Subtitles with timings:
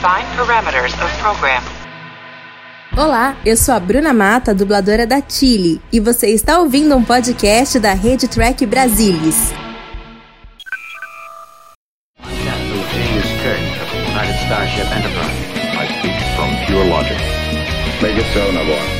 [0.00, 1.62] Define parameters of program.
[2.96, 7.78] Olá, eu sou a Bruna Mata, dubladora da Chile, e você está ouvindo um podcast
[7.78, 9.52] da Rede Track Brasilis.
[14.16, 15.36] United Starship Enterprise.
[15.76, 17.18] I speak from pure logic.
[18.00, 18.99] Make it so, Navarre.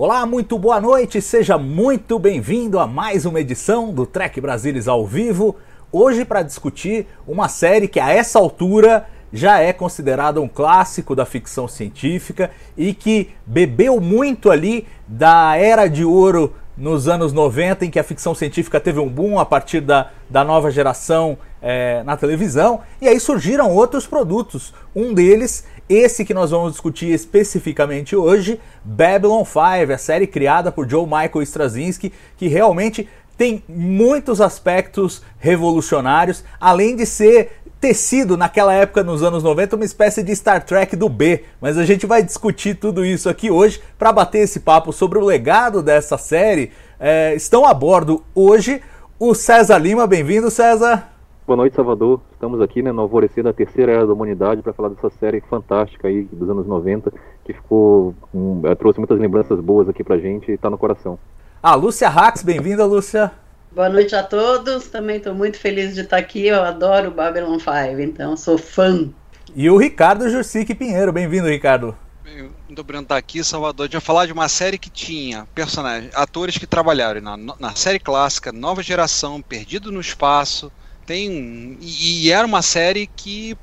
[0.00, 5.04] Olá, muito boa noite, seja muito bem-vindo a mais uma edição do Trek Brasilis ao
[5.04, 5.56] vivo.
[5.90, 11.26] Hoje para discutir uma série que a essa altura já é considerada um clássico da
[11.26, 17.90] ficção científica e que bebeu muito ali da era de ouro nos anos 90, em
[17.90, 22.16] que a ficção científica teve um boom a partir da, da nova geração é, na
[22.16, 24.72] televisão, e aí surgiram outros produtos.
[24.94, 30.88] Um deles, esse que nós vamos discutir especificamente hoje, Babylon 5, a série criada por
[30.88, 38.74] Joe Michael Straczynski, que realmente tem muitos aspectos revolucionários, além de ser ter sido naquela
[38.74, 42.22] época nos anos 90 uma espécie de Star Trek do B, mas a gente vai
[42.22, 46.72] discutir tudo isso aqui hoje para bater esse papo sobre o legado dessa série.
[46.98, 48.82] É, estão a bordo hoje
[49.18, 51.17] o César Lima, bem-vindo César.
[51.48, 52.20] Boa noite, Salvador.
[52.30, 56.06] Estamos aqui né, no alvorecer da terceira era da humanidade para falar dessa série fantástica
[56.06, 57.10] aí dos anos 90
[57.42, 61.18] que ficou um, trouxe muitas lembranças boas aqui pra gente e está no coração.
[61.62, 63.32] A Lúcia Rax, bem-vinda Lúcia.
[63.72, 64.88] Boa noite a todos.
[64.88, 66.48] Também estou muito feliz de estar aqui.
[66.48, 69.08] Eu adoro Babylon 5, então sou fã.
[69.56, 71.14] E o Ricardo Jursic Pinheiro.
[71.14, 71.96] Bem-vindo, Ricardo.
[72.66, 73.84] Muito obrigado estar aqui, Salvador.
[73.84, 77.74] A gente vai falar de uma série que tinha personagens, atores que trabalharam na, na
[77.74, 80.70] série clássica, nova geração, Perdido no Espaço.
[81.08, 83.56] Tem e, e era uma série que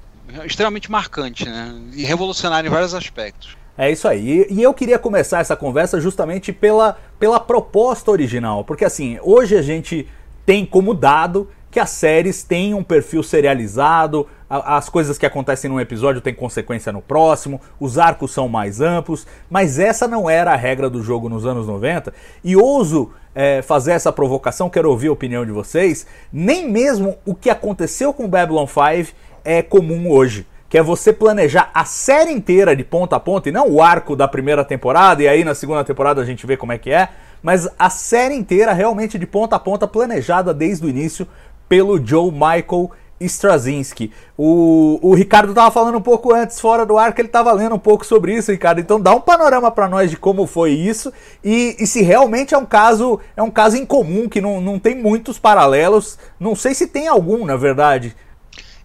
[0.43, 1.79] extremamente marcante, né?
[1.93, 3.55] E revolucionária em vários aspectos.
[3.77, 4.47] É isso aí.
[4.49, 8.63] E eu queria começar essa conversa justamente pela, pela proposta original.
[8.63, 10.07] Porque assim, hoje a gente
[10.43, 15.77] tem como dado que as séries têm um perfil serializado, as coisas que acontecem num
[15.77, 20.55] episódio têm consequência no próximo, os arcos são mais amplos, mas essa não era a
[20.55, 22.13] regra do jogo nos anos 90.
[22.41, 26.07] E ouso é, fazer essa provocação, quero ouvir a opinião de vocês.
[26.31, 29.13] Nem mesmo o que aconteceu com Babylon 5
[29.43, 33.51] é comum hoje que é você planejar a série inteira de ponta a ponta, e
[33.51, 36.73] não o arco da primeira temporada, e aí na segunda temporada a gente vê como
[36.73, 37.07] é que é,
[37.41, 41.27] mas a série inteira realmente de ponta a ponta, planejada desde o início
[41.67, 44.11] pelo Joe Michael Straczynski.
[44.37, 47.75] O, o Ricardo estava falando um pouco antes, fora do ar, que ele estava lendo
[47.75, 48.79] um pouco sobre isso, Ricardo.
[48.79, 51.11] Então dá um panorama para nós de como foi isso
[51.43, 54.95] e, e, se realmente é um caso é um caso incomum, que não, não tem
[54.95, 56.17] muitos paralelos.
[56.39, 58.15] Não sei se tem algum, na verdade.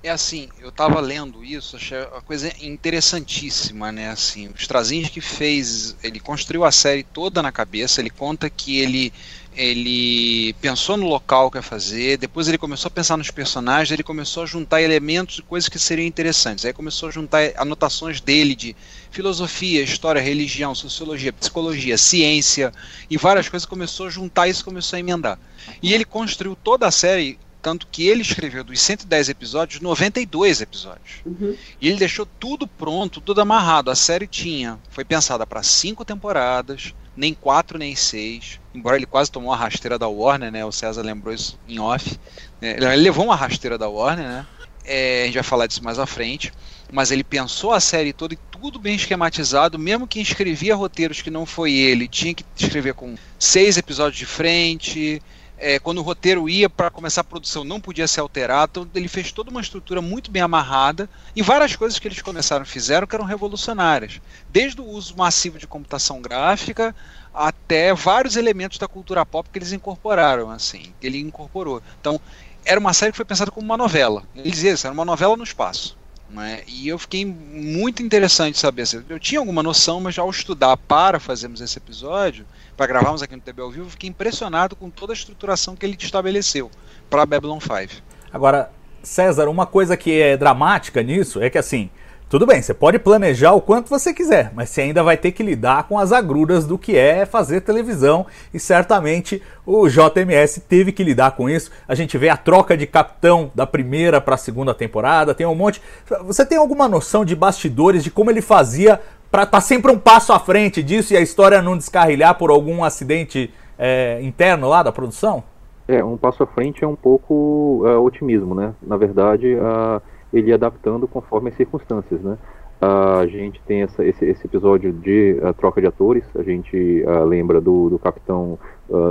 [0.03, 4.09] É assim, eu estava lendo isso, achei uma coisa interessantíssima, né?
[4.09, 8.01] Assim, o Straczynski fez, ele construiu a série toda na cabeça.
[8.01, 9.13] Ele conta que ele
[9.61, 14.03] ele pensou no local que ia fazer, depois ele começou a pensar nos personagens, ele
[14.03, 16.65] começou a juntar elementos e coisas que seriam interessantes.
[16.65, 18.75] Aí começou a juntar anotações dele de
[19.11, 22.73] filosofia, história, religião, sociologia, psicologia, ciência
[23.11, 23.67] e várias coisas.
[23.67, 25.39] Começou a juntar isso, começou a emendar.
[25.83, 31.17] E ele construiu toda a série tanto que ele escreveu dos 110 episódios, 92 episódios.
[31.27, 31.55] Uhum.
[31.79, 33.91] E ele deixou tudo pronto, tudo amarrado.
[33.91, 38.60] A série tinha, foi pensada para cinco temporadas, nem quatro nem seis.
[38.75, 40.65] Embora ele quase tomou a rasteira da Warner, né?
[40.65, 42.19] O César lembrou isso em off.
[42.61, 42.77] Né?
[42.77, 44.47] Ele levou uma rasteira da Warner, né?
[44.85, 46.53] É, a gente vai falar disso mais à frente.
[46.93, 49.79] Mas ele pensou a série toda e tudo bem esquematizado.
[49.79, 54.27] Mesmo quem escrevia roteiros que não foi ele, tinha que escrever com seis episódios de
[54.27, 55.21] frente
[55.61, 59.09] é, quando o roteiro ia para começar a produção não podia ser alterado, então ele
[59.09, 63.15] fez toda uma estrutura muito bem amarrada e várias coisas que eles começaram fizeram que
[63.15, 66.97] eram revolucionárias, desde o uso massivo de computação gráfica
[67.33, 71.83] até vários elementos da cultura pop que eles incorporaram, assim, que ele incorporou.
[72.01, 72.21] Então
[72.65, 74.23] era uma série que foi pensada como uma novela.
[74.35, 75.99] Ele dizia isso, era uma novela no espaço.
[76.29, 76.63] Né?
[76.67, 78.85] E eu fiquei muito interessante saber.
[79.09, 82.47] Eu tinha alguma noção, mas ao estudar para fazermos esse episódio,
[82.77, 85.97] para gravarmos aqui no TB ao vivo, fiquei impressionado com toda a estruturação que ele
[85.99, 86.71] estabeleceu
[87.09, 88.03] para Babylon 5.
[88.33, 88.71] Agora,
[89.03, 91.91] César, uma coisa que é dramática nisso é que assim,
[92.31, 95.43] tudo bem, você pode planejar o quanto você quiser, mas você ainda vai ter que
[95.43, 98.25] lidar com as agruras do que é fazer televisão
[98.55, 101.73] e certamente o JMS teve que lidar com isso.
[101.89, 105.57] A gente vê a troca de capitão da primeira para a segunda temporada, tem um
[105.57, 105.83] monte.
[106.25, 109.99] Você tem alguma noção de bastidores de como ele fazia para estar tá sempre um
[109.99, 114.85] passo à frente disso e a história não descarrilhar por algum acidente é, interno lá
[114.85, 115.43] da produção?
[115.89, 118.73] É, um passo à frente é um pouco uh, otimismo, né?
[118.81, 120.01] Na verdade, uh,
[120.33, 122.39] ele adaptando conforme as circunstâncias, né?
[122.81, 127.61] Uh, a gente tem essa, esse, esse, episódio de troca de atores, a gente lembra
[127.61, 128.59] do, do Capitão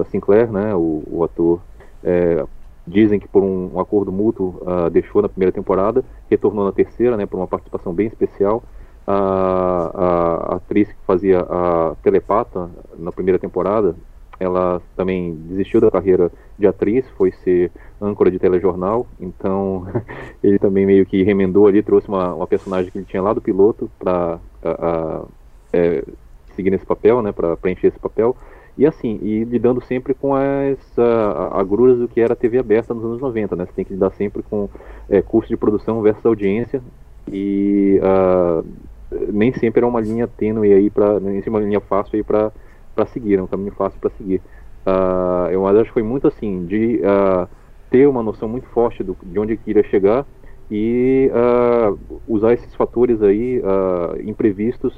[0.09, 0.73] Sinclair, né?
[0.73, 1.61] O, o ator,
[2.03, 2.43] é,
[2.87, 4.59] dizem que por um, um acordo mútuo
[4.91, 7.27] deixou na primeira temporada, retornou na terceira, né?
[7.27, 8.63] Por uma participação bem especial.
[9.05, 13.95] A, a, atriz que fazia a telepata na primeira temporada,
[14.39, 17.71] ela também desistiu da carreira de atriz, foi ser
[18.01, 19.85] âncora de telejornal, então
[20.43, 23.41] ele também meio que remendou ali, trouxe uma, uma personagem que ele tinha lá do
[23.41, 24.39] piloto para
[25.73, 26.03] é,
[26.55, 28.35] seguir nesse papel, né, para preencher esse papel,
[28.77, 30.77] e assim, e lidando sempre com as
[31.51, 34.11] agruras do que era a TV aberta nos anos 90, né, você tem que lidar
[34.11, 34.69] sempre com
[35.09, 36.81] é, custo de produção versus audiência,
[37.31, 38.65] e uh,
[39.31, 42.23] nem sempre é uma linha tênue aí, pra, nem sempre é uma linha fácil aí
[42.23, 42.51] para
[42.99, 44.41] para seguir, é um caminho fácil para seguir.
[44.85, 47.47] Uh, eu acho que foi muito assim, de uh,
[47.89, 50.25] ter uma noção muito forte do, de onde queria chegar
[50.69, 51.97] e uh,
[52.27, 53.61] usar esses fatores aí
[54.23, 54.93] imprevistos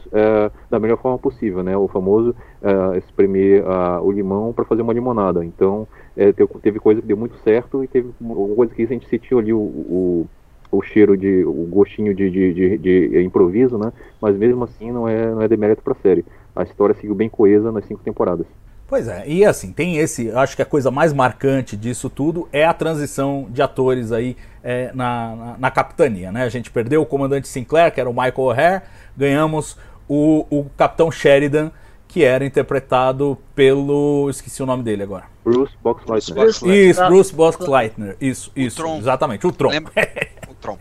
[0.69, 1.77] da melhor forma possível, né?
[1.77, 2.35] O famoso
[2.97, 3.63] espremer
[4.03, 5.45] o limão para fazer uma limonada.
[5.45, 5.87] Então,
[6.17, 8.11] é, teve coisa que deu muito certo e teve
[8.53, 10.27] coisa que a gente sentiu ali o, o
[10.71, 13.91] o cheiro de o gostinho de, de, de, de, improviso, né?
[14.21, 16.23] Mas mesmo assim não é não é demérito para a série
[16.55, 18.45] a história seguiu bem coesa nas cinco temporadas.
[18.87, 22.65] Pois é, e assim, tem esse, acho que a coisa mais marcante disso tudo é
[22.65, 26.43] a transição de atores aí é, na, na, na, capitania, né?
[26.43, 28.81] A gente perdeu o comandante Sinclair, que era o Michael O'Hare,
[29.15, 29.77] ganhamos
[30.09, 31.71] o, o capitão Sheridan,
[32.05, 34.29] que era interpretado pelo.
[34.29, 35.23] esqueci o nome dele agora.
[35.45, 36.47] Bruce Boxleitner.
[36.49, 38.17] Isso, Bruce Boxleitner.
[38.19, 39.69] Isso, isso, o exatamente, o Tron.
[39.69, 39.93] Lembra?
[40.51, 40.77] o Tron.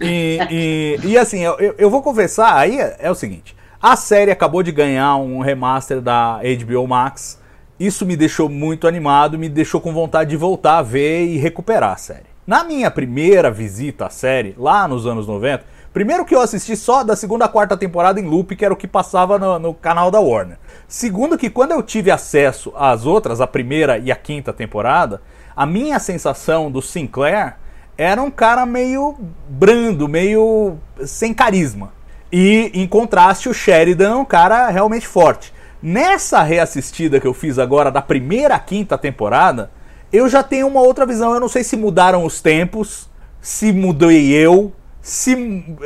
[0.00, 3.54] e, e, e, assim, eu, eu vou confessar, aí é, é o seguinte.
[3.82, 7.40] A série acabou de ganhar um remaster da HBO Max.
[7.80, 11.94] Isso me deixou muito animado, me deixou com vontade de voltar a ver e recuperar
[11.94, 12.30] a série.
[12.46, 17.02] Na minha primeira visita à série, lá nos anos 90, primeiro que eu assisti só
[17.02, 20.12] da segunda a quarta temporada em loop, que era o que passava no, no canal
[20.12, 20.58] da Warner.
[20.86, 25.20] Segundo que quando eu tive acesso às outras, a primeira e a quinta temporada,
[25.56, 27.56] a minha sensação do Sinclair
[27.98, 29.16] era um cara meio
[29.48, 32.00] brando, meio sem carisma.
[32.32, 35.52] E em contraste, o Sheridan é um cara realmente forte.
[35.82, 39.70] Nessa reassistida que eu fiz agora da primeira quinta temporada,
[40.10, 41.34] eu já tenho uma outra visão.
[41.34, 45.34] Eu não sei se mudaram os tempos, se mudei eu, se,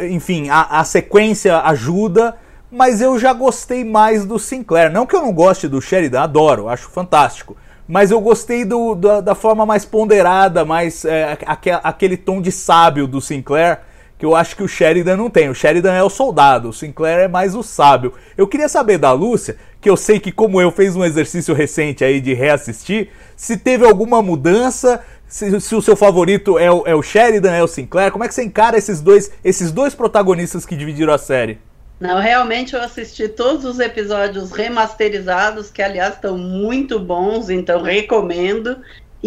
[0.08, 2.36] enfim, a, a sequência ajuda,
[2.70, 4.92] mas eu já gostei mais do Sinclair.
[4.92, 7.56] Não que eu não goste do Sheridan, adoro, acho fantástico.
[7.88, 11.38] Mas eu gostei do, da, da forma mais ponderada, mais é,
[11.82, 13.80] aquele tom de sábio do Sinclair
[14.18, 15.48] que eu acho que o Sheridan não tem.
[15.48, 18.14] O Sheridan é o soldado, o Sinclair é mais o sábio.
[18.36, 22.04] Eu queria saber da Lúcia, que eu sei que como eu fez um exercício recente
[22.04, 26.94] aí de reassistir, se teve alguma mudança, se, se o seu favorito é o, é
[26.94, 30.64] o, Sheridan, é o Sinclair, como é que você encara esses dois, esses dois protagonistas
[30.64, 31.58] que dividiram a série?
[31.98, 38.76] Não, realmente eu assisti todos os episódios remasterizados, que aliás estão muito bons, então recomendo.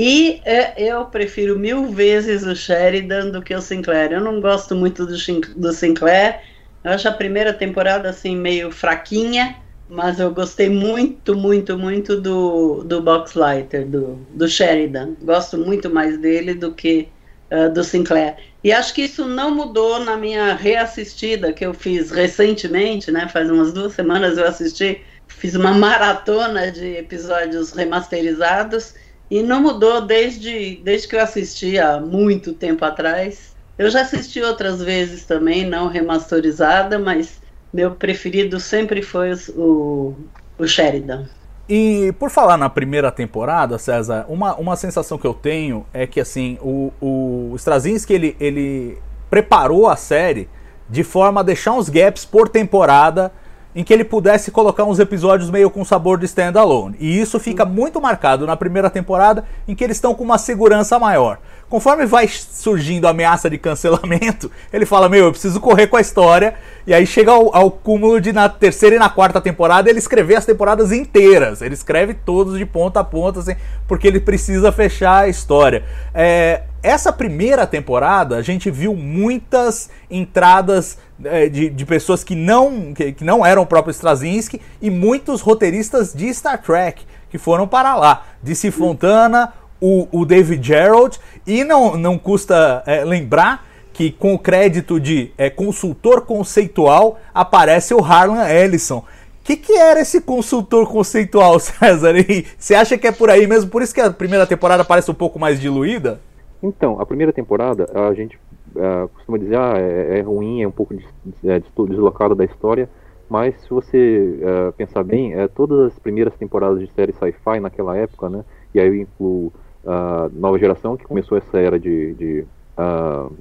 [0.02, 4.14] E é, eu prefiro mil vezes o Sheridan do que o Sinclair.
[4.14, 5.14] Eu não gosto muito do,
[5.58, 6.40] do Sinclair.
[6.82, 9.58] Eu acho a primeira temporada assim meio fraquinha,
[9.90, 15.16] mas eu gostei muito, muito, muito do, do Boxlighter, do, do Sheridan.
[15.22, 17.10] Gosto muito mais dele do que
[17.52, 18.38] uh, do Sinclair.
[18.64, 23.28] E acho que isso não mudou na minha reassistida que eu fiz recentemente, né?
[23.28, 28.94] Faz umas duas semanas eu assisti, fiz uma maratona de episódios remasterizados
[29.30, 33.56] e não mudou desde, desde que eu assisti há muito tempo atrás.
[33.78, 37.40] Eu já assisti outras vezes também, não remasterizada, mas
[37.74, 40.16] meu preferido sempre foi o,
[40.58, 41.28] o Sheridan.
[41.68, 46.20] E por falar na primeira temporada, César, uma, uma sensação que eu tenho é que
[46.20, 48.98] assim, o, o Straczynski ele, ele
[49.30, 50.50] preparou a série
[50.90, 53.32] de forma a deixar uns gaps por temporada
[53.80, 56.98] em que ele pudesse colocar uns episódios meio com sabor de standalone.
[57.00, 61.00] E isso fica muito marcado na primeira temporada, em que eles estão com uma segurança
[61.00, 61.38] maior.
[61.70, 66.02] Conforme vai surgindo a ameaça de cancelamento, ele fala: Meu, eu preciso correr com a
[66.02, 66.56] história.
[66.86, 70.36] E aí chega ao, ao cúmulo de na terceira e na quarta temporada ele escrever
[70.36, 71.62] as temporadas inteiras.
[71.62, 73.56] Ele escreve todos de ponta a ponta, assim,
[73.88, 75.86] porque ele precisa fechar a história.
[76.14, 82.94] É, essa primeira temporada a gente viu muitas entradas é, de, de, pessoas que não,
[82.94, 87.68] que, que, não eram o próprio Straczynski e muitos roteiristas de Star Trek que foram
[87.68, 88.26] para lá.
[88.42, 94.40] DC Fontana, o, o David Gerald, e não, não custa é, lembrar que com o
[94.40, 99.04] crédito de é, consultor conceitual aparece o Harlan Ellison,
[99.44, 102.16] que, que era esse consultor conceitual, César?
[102.18, 103.70] E você acha que é por aí mesmo?
[103.70, 106.22] Por isso que a primeira temporada parece um pouco mais diluída?
[106.62, 108.38] Então, a primeira temporada, a gente
[108.76, 111.06] uh, costuma dizer, ah, é, é, ruim, é um pouco des,
[111.46, 112.90] é, deslocado da história,
[113.30, 117.96] mas se você uh, pensar bem, é, todas as primeiras temporadas de série sci-fi naquela
[117.96, 119.54] época, né, e aí eu incluo
[119.86, 122.46] a nova geração, que começou essa era de, de
[122.78, 123.34] uh,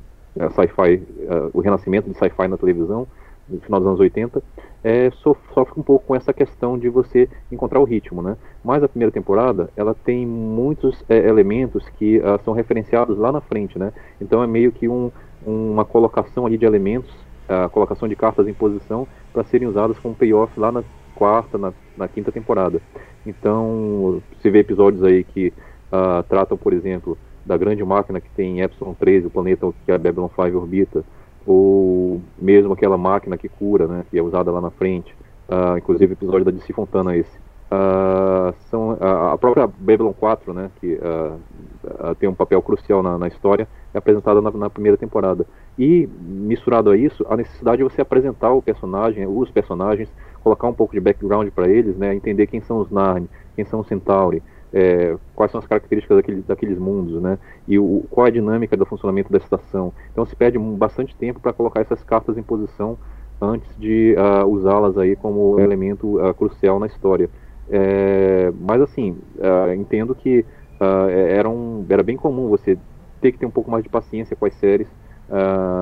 [0.53, 1.03] sci-fi,
[1.53, 3.09] o renascimento de sci-fi na televisão,
[3.49, 4.43] no final dos anos 80,
[4.85, 5.11] é,
[5.53, 8.37] sofre um pouco com essa questão de você encontrar o ritmo, né?
[8.65, 13.41] Mas a primeira temporada, ela tem muitos é, elementos que uh, são referenciados lá na
[13.41, 13.93] frente, né?
[14.21, 15.11] Então é meio que um,
[15.45, 17.13] uma colocação ali de elementos,
[17.49, 21.73] a colocação de cartas em posição para serem usadas como payoff lá na quarta, na,
[21.97, 22.81] na, quinta temporada.
[23.27, 25.53] Então, você vê episódios aí que
[25.93, 29.91] uh, tratam, por exemplo, da grande máquina que tem em Epsilon 13, o planeta que
[29.91, 31.05] a Babylon 5 orbita,
[31.49, 35.17] ou mesmo aquela máquina que cura, né, que é usada lá na frente,
[35.49, 37.39] uh, inclusive o episódio da DC Fontana esse.
[37.71, 40.99] Uh, são uh, a própria Babylon 4, né, que
[42.19, 45.47] tem um papel crucial na, na história, é apresentada na, na, primeira temporada.
[45.79, 50.13] E misturado a isso, a necessidade de você apresentar o personagem, os personagens,
[50.43, 53.27] colocar um pouco de background para eles, né, entender quem são os Narn,
[53.57, 57.39] quem são os Centauri, é, quais são as características daqueles, daqueles mundos, né?
[57.67, 59.93] E o, qual é a dinâmica do funcionamento da estação.
[60.13, 62.99] Então se perde bastante tempo para colocar essas cartas em posição
[63.41, 67.31] antes de uh, usá-las aí como elemento uh, crucial na história.
[67.71, 70.45] É, mas assim, uh, entendo que
[70.81, 72.79] era, um, era bem comum você
[73.21, 74.87] ter que ter um pouco mais de paciência com as séries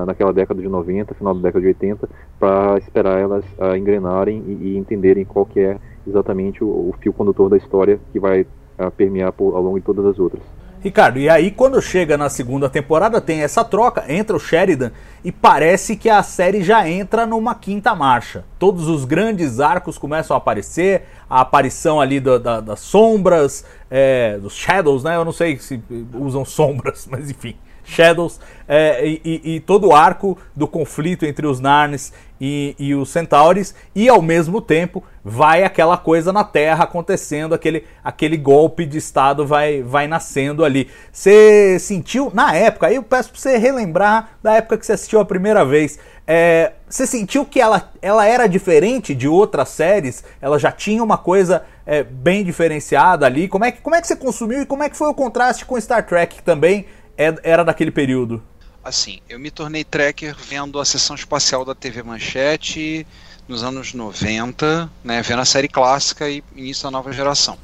[0.07, 3.45] naquela década de 90, final da década de 80, para esperar elas
[3.77, 8.19] engrenarem e, e, entenderem qual que é exatamente o, o fio condutor da história que
[8.19, 8.45] vai
[8.77, 10.43] a permear por, ao longo de todas as outras.
[10.79, 14.91] Ricardo, e aí quando chega na segunda temporada tem essa troca, entra o Sheridan
[15.23, 18.45] e parece que a série já entra numa quinta marcha.
[18.59, 24.37] Todos os grandes arcos começam a aparecer, a aparição ali da, da, das sombras, é,
[24.37, 25.15] dos shadows, né?
[25.15, 25.81] Eu não sei se
[26.13, 27.55] usam sombras, mas enfim.
[27.87, 33.09] Shadows é, e, e, todo o arco do conflito entre os Narns e, e, os
[33.09, 38.97] Centaures, e ao mesmo tempo vai aquela coisa na Terra acontecendo, aquele, aquele golpe de
[38.97, 40.89] Estado vai, vai nascendo ali.
[41.11, 45.21] Você sentiu, na época, aí eu peço para você relembrar da época que você assistiu
[45.21, 45.97] a primeira vez,
[46.29, 50.25] é, você sentiu que ela, ela era diferente de outras séries?
[50.41, 53.47] Ela já tinha uma coisa é, bem diferenciada ali?
[53.47, 55.65] Como é, que, como é que você consumiu e como é que foi o contraste
[55.65, 56.85] com Star Trek também?
[57.17, 58.43] É, era daquele período?
[58.83, 63.05] Assim, eu me tornei tracker vendo a sessão espacial da TV Manchete
[63.47, 67.57] nos anos 90, né, vendo a série clássica e início da nova geração.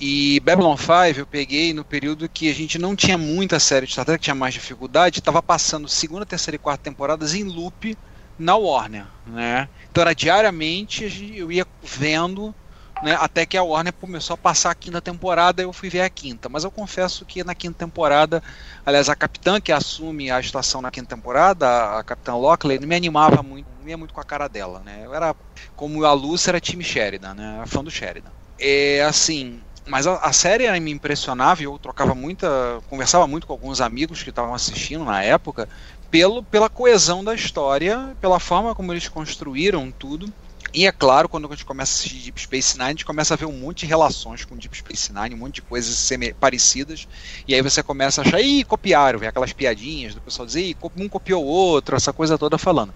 [0.00, 3.92] E Babylon 5 eu peguei no período que a gente não tinha muita série de
[3.92, 7.96] Star Trek, tinha mais dificuldade, estava passando segunda, terceira e quarta temporadas em loop
[8.38, 9.68] na Warner, né?
[9.90, 12.54] Então era diariamente eu ia vendo
[13.02, 16.10] né, até que a Warner começou a passar a quinta temporada, eu fui ver a
[16.10, 16.48] quinta.
[16.48, 18.42] Mas eu confesso que na quinta temporada,
[18.84, 22.96] aliás, a capitã que assume a estação na quinta temporada, a capitã Lockley, não me
[22.96, 25.02] animava muito, não ia muito com a cara dela, né?
[25.04, 25.34] Eu era,
[25.74, 27.62] como a Lúcia era time Sheridan, né?
[27.66, 28.30] Fã do Sheridan.
[28.58, 33.80] É assim, mas a, a, série me impressionava, eu trocava muita, conversava muito com alguns
[33.80, 35.68] amigos que estavam assistindo na época,
[36.10, 40.32] pelo, pela coesão da história, pela forma como eles construíram tudo.
[40.72, 43.34] E é claro, quando a gente começa a assistir Deep Space Nine, a gente começa
[43.34, 46.08] a ver um monte de relações com Deep Space Nine, um monte de coisas
[46.38, 47.08] parecidas,
[47.46, 50.76] e aí você começa a achar, ih, copiaram, vem aquelas piadinhas do pessoal dizer, ih,
[50.96, 52.94] um copiou o outro, essa coisa toda falando.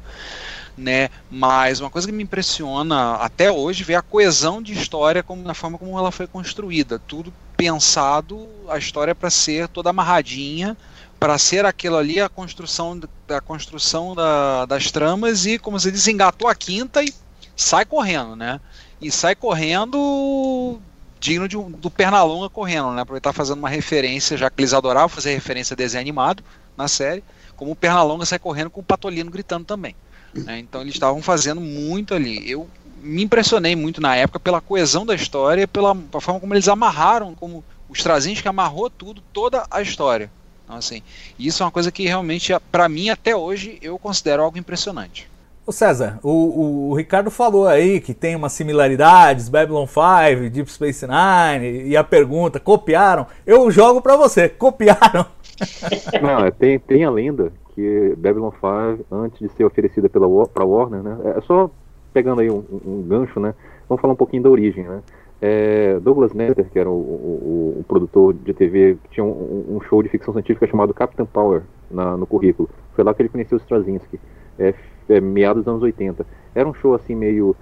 [0.78, 1.09] Né?
[1.31, 5.54] Mas uma coisa que me impressiona até hoje é a coesão de história como, na
[5.54, 6.99] forma como ela foi construída.
[6.99, 10.76] Tudo pensado, a história para ser toda amarradinha,
[11.19, 16.07] para ser aquilo ali a construção da construção da, das tramas e como você diz,
[16.09, 17.12] engatou a quinta e
[17.56, 18.61] sai correndo, né?
[19.00, 20.78] E sai correndo
[21.20, 23.02] digno de do Pernalonga correndo, né?
[23.02, 26.42] Aproveitar fazendo uma referência, já que eles adoravam fazer referência a desenho animado
[26.76, 27.23] na série,
[27.56, 29.94] como o Pernalonga sai correndo com o Patolino gritando também.
[30.34, 30.58] Né?
[30.58, 32.50] Então eles estavam fazendo muito ali.
[32.50, 32.68] Eu
[33.00, 37.34] me impressionei muito na época pela coesão da história, pela, pela forma como eles amarraram,
[37.34, 40.30] como os trazinhos que amarrou tudo, toda a história.
[40.64, 41.02] Então, assim,
[41.38, 45.28] isso é uma coisa que realmente, para mim, até hoje, eu considero algo impressionante.
[45.66, 50.71] Ô César, o, o, o, Ricardo falou aí que tem umas similaridades, Babylon 5, Deep
[50.71, 53.26] Space Nine, e a pergunta, copiaram?
[53.47, 55.25] Eu jogo para você, copiaram?
[56.23, 60.66] Não, é, tem, tem a lenda que Babylon 5, antes de ser oferecida pela pra
[60.66, 61.71] Warner, né, é só
[62.12, 63.54] pegando aí um, um, gancho, né,
[63.88, 65.00] vamos falar um pouquinho da origem, né.
[65.40, 70.02] É, Douglas Netter, que era o, o, o, produtor de TV, tinha um, um, show
[70.02, 72.68] de ficção científica chamado Captain Power na, no currículo.
[72.94, 74.18] Foi lá que ele conheceu Straczynski.
[74.59, 74.73] É,
[75.08, 76.26] é, meados dos anos 80.
[76.54, 77.56] Era um show assim meio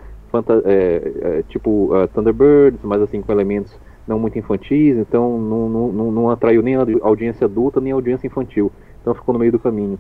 [0.65, 6.13] é, é, tipo uh, Thunderbirds, mas assim com elementos não muito infantis, então não, não,
[6.13, 9.59] não, atraiu nem a audiência adulta nem a audiência infantil, então ficou no meio do
[9.59, 9.99] caminho.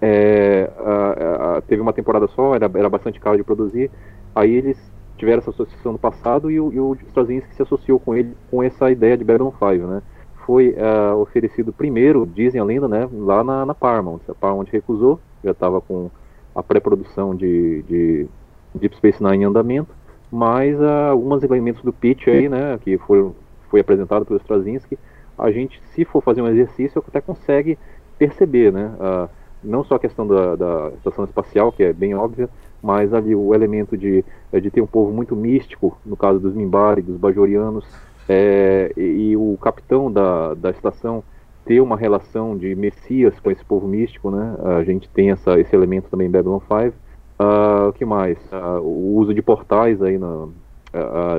[0.00, 3.90] É, a- a- teve uma temporada só, era, era bastante caro de produzir,
[4.34, 4.76] aí eles
[5.16, 8.62] tiveram essa associação no passado e o, e o Straczynski se associou com ele com
[8.62, 10.02] essa ideia de Babylon 5, né?
[10.44, 14.20] Foi ah, oferecido primeiro, dizem a lenda, né, lá na, na Paramount.
[14.28, 16.10] A Paramount recusou, já estava com
[16.54, 18.26] a pré-produção de, de
[18.74, 19.94] Deep Space Nine em andamento,
[20.30, 23.34] mas ah, alguns elementos do pitch aí, né, que foram,
[23.70, 24.98] foi apresentado pelo Straczynski,
[25.38, 27.78] a gente, se for fazer um exercício, até consegue
[28.18, 29.28] perceber, né, ah,
[29.62, 32.48] não só a questão da, da estação espacial, que é bem óbvia,
[32.82, 37.00] mas ali o elemento de, de ter um povo muito místico, no caso dos Mimbari,
[37.00, 37.86] dos Bajorianos,
[38.28, 41.24] é, e, e o capitão da, da estação
[41.64, 44.56] ter uma relação de messias com esse povo místico, né?
[44.78, 46.94] A gente tem essa, esse elemento também em Babylon 5.
[47.38, 48.38] Ah, o que mais?
[48.52, 50.18] Ah, o uso de portais aí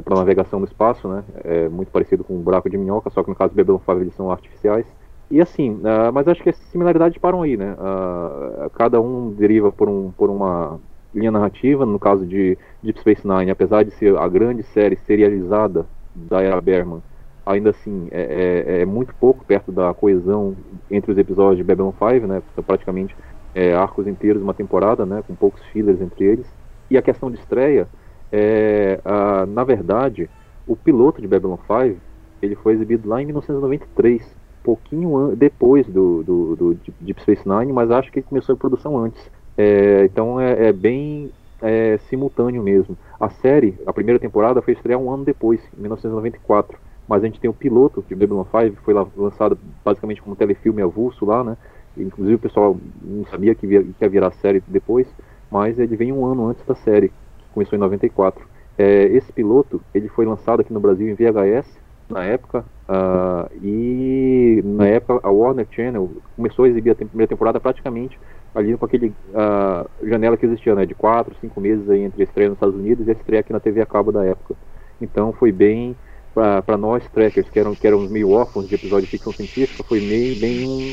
[0.04, 1.24] para navegação no espaço, né?
[1.44, 3.92] É muito parecido com o buraco de minhoca, só que no caso do Babylon 5
[4.02, 4.86] eles são artificiais.
[5.30, 7.76] E assim, ah, mas acho que as similaridades param aí, né?
[7.80, 10.80] Ah, cada um deriva por, um, por uma
[11.14, 15.86] linha narrativa, no caso de Deep Space Nine, apesar de ser a grande série serializada
[16.14, 17.02] da era Berman,
[17.46, 20.58] ainda assim é, é- é muito pouco perto da coesão
[20.90, 22.42] entre os episódios de Babylon 5, né?
[22.54, 23.16] São praticamente
[23.54, 25.22] é, arcos inteiros uma temporada, né?
[25.24, 26.48] Com poucos fillers entre eles.
[26.90, 27.90] E a questão de estreia,
[28.32, 30.30] é, ah, na verdade,
[30.66, 32.02] o piloto de Babylon 5
[32.42, 37.90] ele foi exibido lá em 1993, pouquinho depois do, do, do Deep Space Nine, mas
[37.92, 39.30] acho que ele começou a produção antes.
[39.58, 42.98] É, então é, é bem é, simultâneo mesmo.
[43.20, 46.78] A série, a primeira temporada, foi estrear um ano depois, em 1994.
[47.08, 50.82] Mas a gente tem o piloto de Babylon 5, que foi lançado basicamente como telefilme
[50.82, 51.58] avulso lá, né?
[51.98, 55.08] Inclusive o pessoal não sabia que, que ia virar série depois,
[55.50, 58.46] mas ele vem um ano antes da série, que começou em 94.
[58.78, 64.62] É, esse piloto, ele foi lançado aqui no Brasil em VHS, na época, ah, e
[64.64, 68.20] na época a Warner Channel começou a exibir a primeira temporada praticamente
[68.54, 72.26] ali com aquele ah, janela que existia, né, de 4, 5 meses aí entre a
[72.26, 74.56] estreia nos Estados Unidos e a estreia aqui na TV a cabo da época.
[75.02, 75.96] Então foi bem,
[76.36, 80.02] para nós trackers que eram, que eram meio órfãos de episódio de ficção científica, foi
[80.02, 80.92] meio, bem um,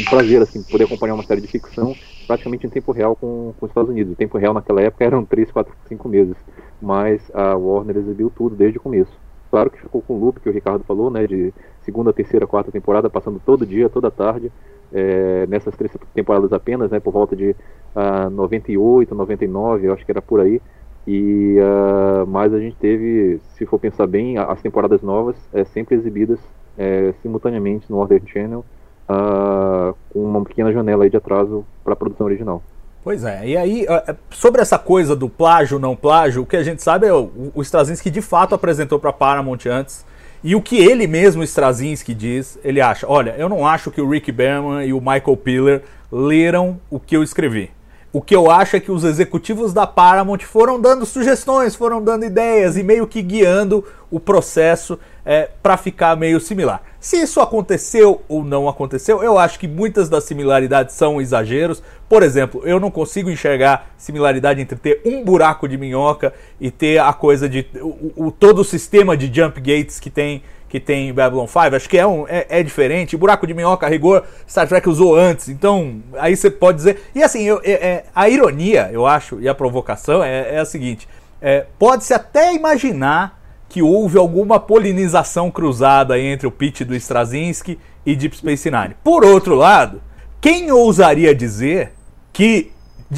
[0.00, 1.94] um, prazer assim, poder acompanhar uma série de ficção
[2.26, 4.14] praticamente em tempo real com, com os Estados Unidos.
[4.14, 6.36] O tempo real naquela época eram 3, 4, 5 meses,
[6.80, 9.12] mas a Warner exibiu tudo desde o começo.
[9.50, 11.52] Claro que ficou com o loop que o Ricardo falou, né, de
[11.82, 14.50] segunda, terceira, quarta temporada, passando todo dia, toda tarde,
[14.92, 17.54] é, nessas três temporadas apenas, né, por volta de
[17.94, 20.60] ah, 98, 99, eu acho que era por aí.
[21.10, 25.94] E ah, mas a gente teve, se for pensar bem, as temporadas novas é, sempre
[25.94, 26.38] exibidas
[26.76, 28.62] é, simultaneamente no Order Channel,
[29.08, 32.62] ah, com uma pequena janela de atraso para a produção original.
[33.02, 36.62] Pois é, e aí, eh, sobre essa coisa do plágio não plágio, o que a
[36.62, 40.04] gente sabe é o, Straczynski de fato apresentou para Paramount antes,
[40.44, 44.10] e o que ele mesmo, Straczynski, diz, ele acha, olha, eu não acho que o
[44.10, 47.70] Rick Berman e o Michael Piller leram o que eu escrevi.
[48.10, 52.24] O que eu acho é que os executivos da Paramount foram dando sugestões, foram dando
[52.24, 56.80] ideias e meio que guiando o processo é, para ficar meio similar.
[56.98, 61.82] Se isso aconteceu ou não aconteceu, eu acho que muitas das similaridades são exageros.
[62.08, 66.98] Por exemplo, eu não consigo enxergar similaridade entre ter um buraco de minhoca e ter
[66.98, 71.08] a coisa de o, o- todo o sistema de jump gates que tem que tem
[71.08, 73.16] em Babylon 5, acho que é, um, é, é diferente.
[73.16, 77.02] Buraco de minhoca, a rigor, Star Trek usou antes, então aí você pode dizer.
[77.14, 80.64] E assim, eu- é- é- a ironia, eu acho, e a provocação é, é a
[80.64, 81.08] seguinte:
[81.40, 88.16] é, pode-se até imaginar que houve alguma polinização cruzada entre o pitch do Straczynski e
[88.16, 88.96] Deep Space Nine.
[89.04, 90.00] Por outro lado,
[90.40, 91.92] quem ousaria dizer
[92.32, 92.72] que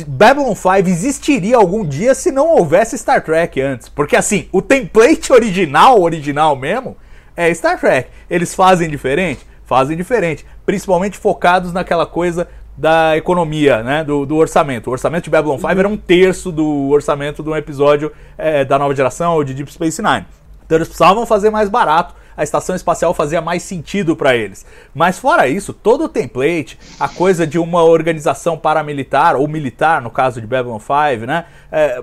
[0.06, 3.88] Babylon 5 existiria algum dia se não houvesse Star Trek antes?
[3.88, 6.96] Porque assim, o template original, original mesmo,
[7.40, 8.10] é Star Trek.
[8.28, 9.46] Eles fazem diferente?
[9.64, 10.44] Fazem diferente.
[10.66, 14.04] Principalmente focados naquela coisa da economia, né?
[14.04, 14.88] Do, do orçamento.
[14.88, 18.78] O orçamento de Babylon 5 era um terço do orçamento de um episódio é, da
[18.78, 20.26] nova geração ou de Deep Space Nine.
[20.66, 24.64] Então eles precisavam fazer mais barato, a estação espacial fazia mais sentido para eles.
[24.94, 30.10] Mas fora isso, todo o template, a coisa de uma organização paramilitar, ou militar, no
[30.10, 31.46] caso de Babylon 5, né?
[31.72, 32.02] É,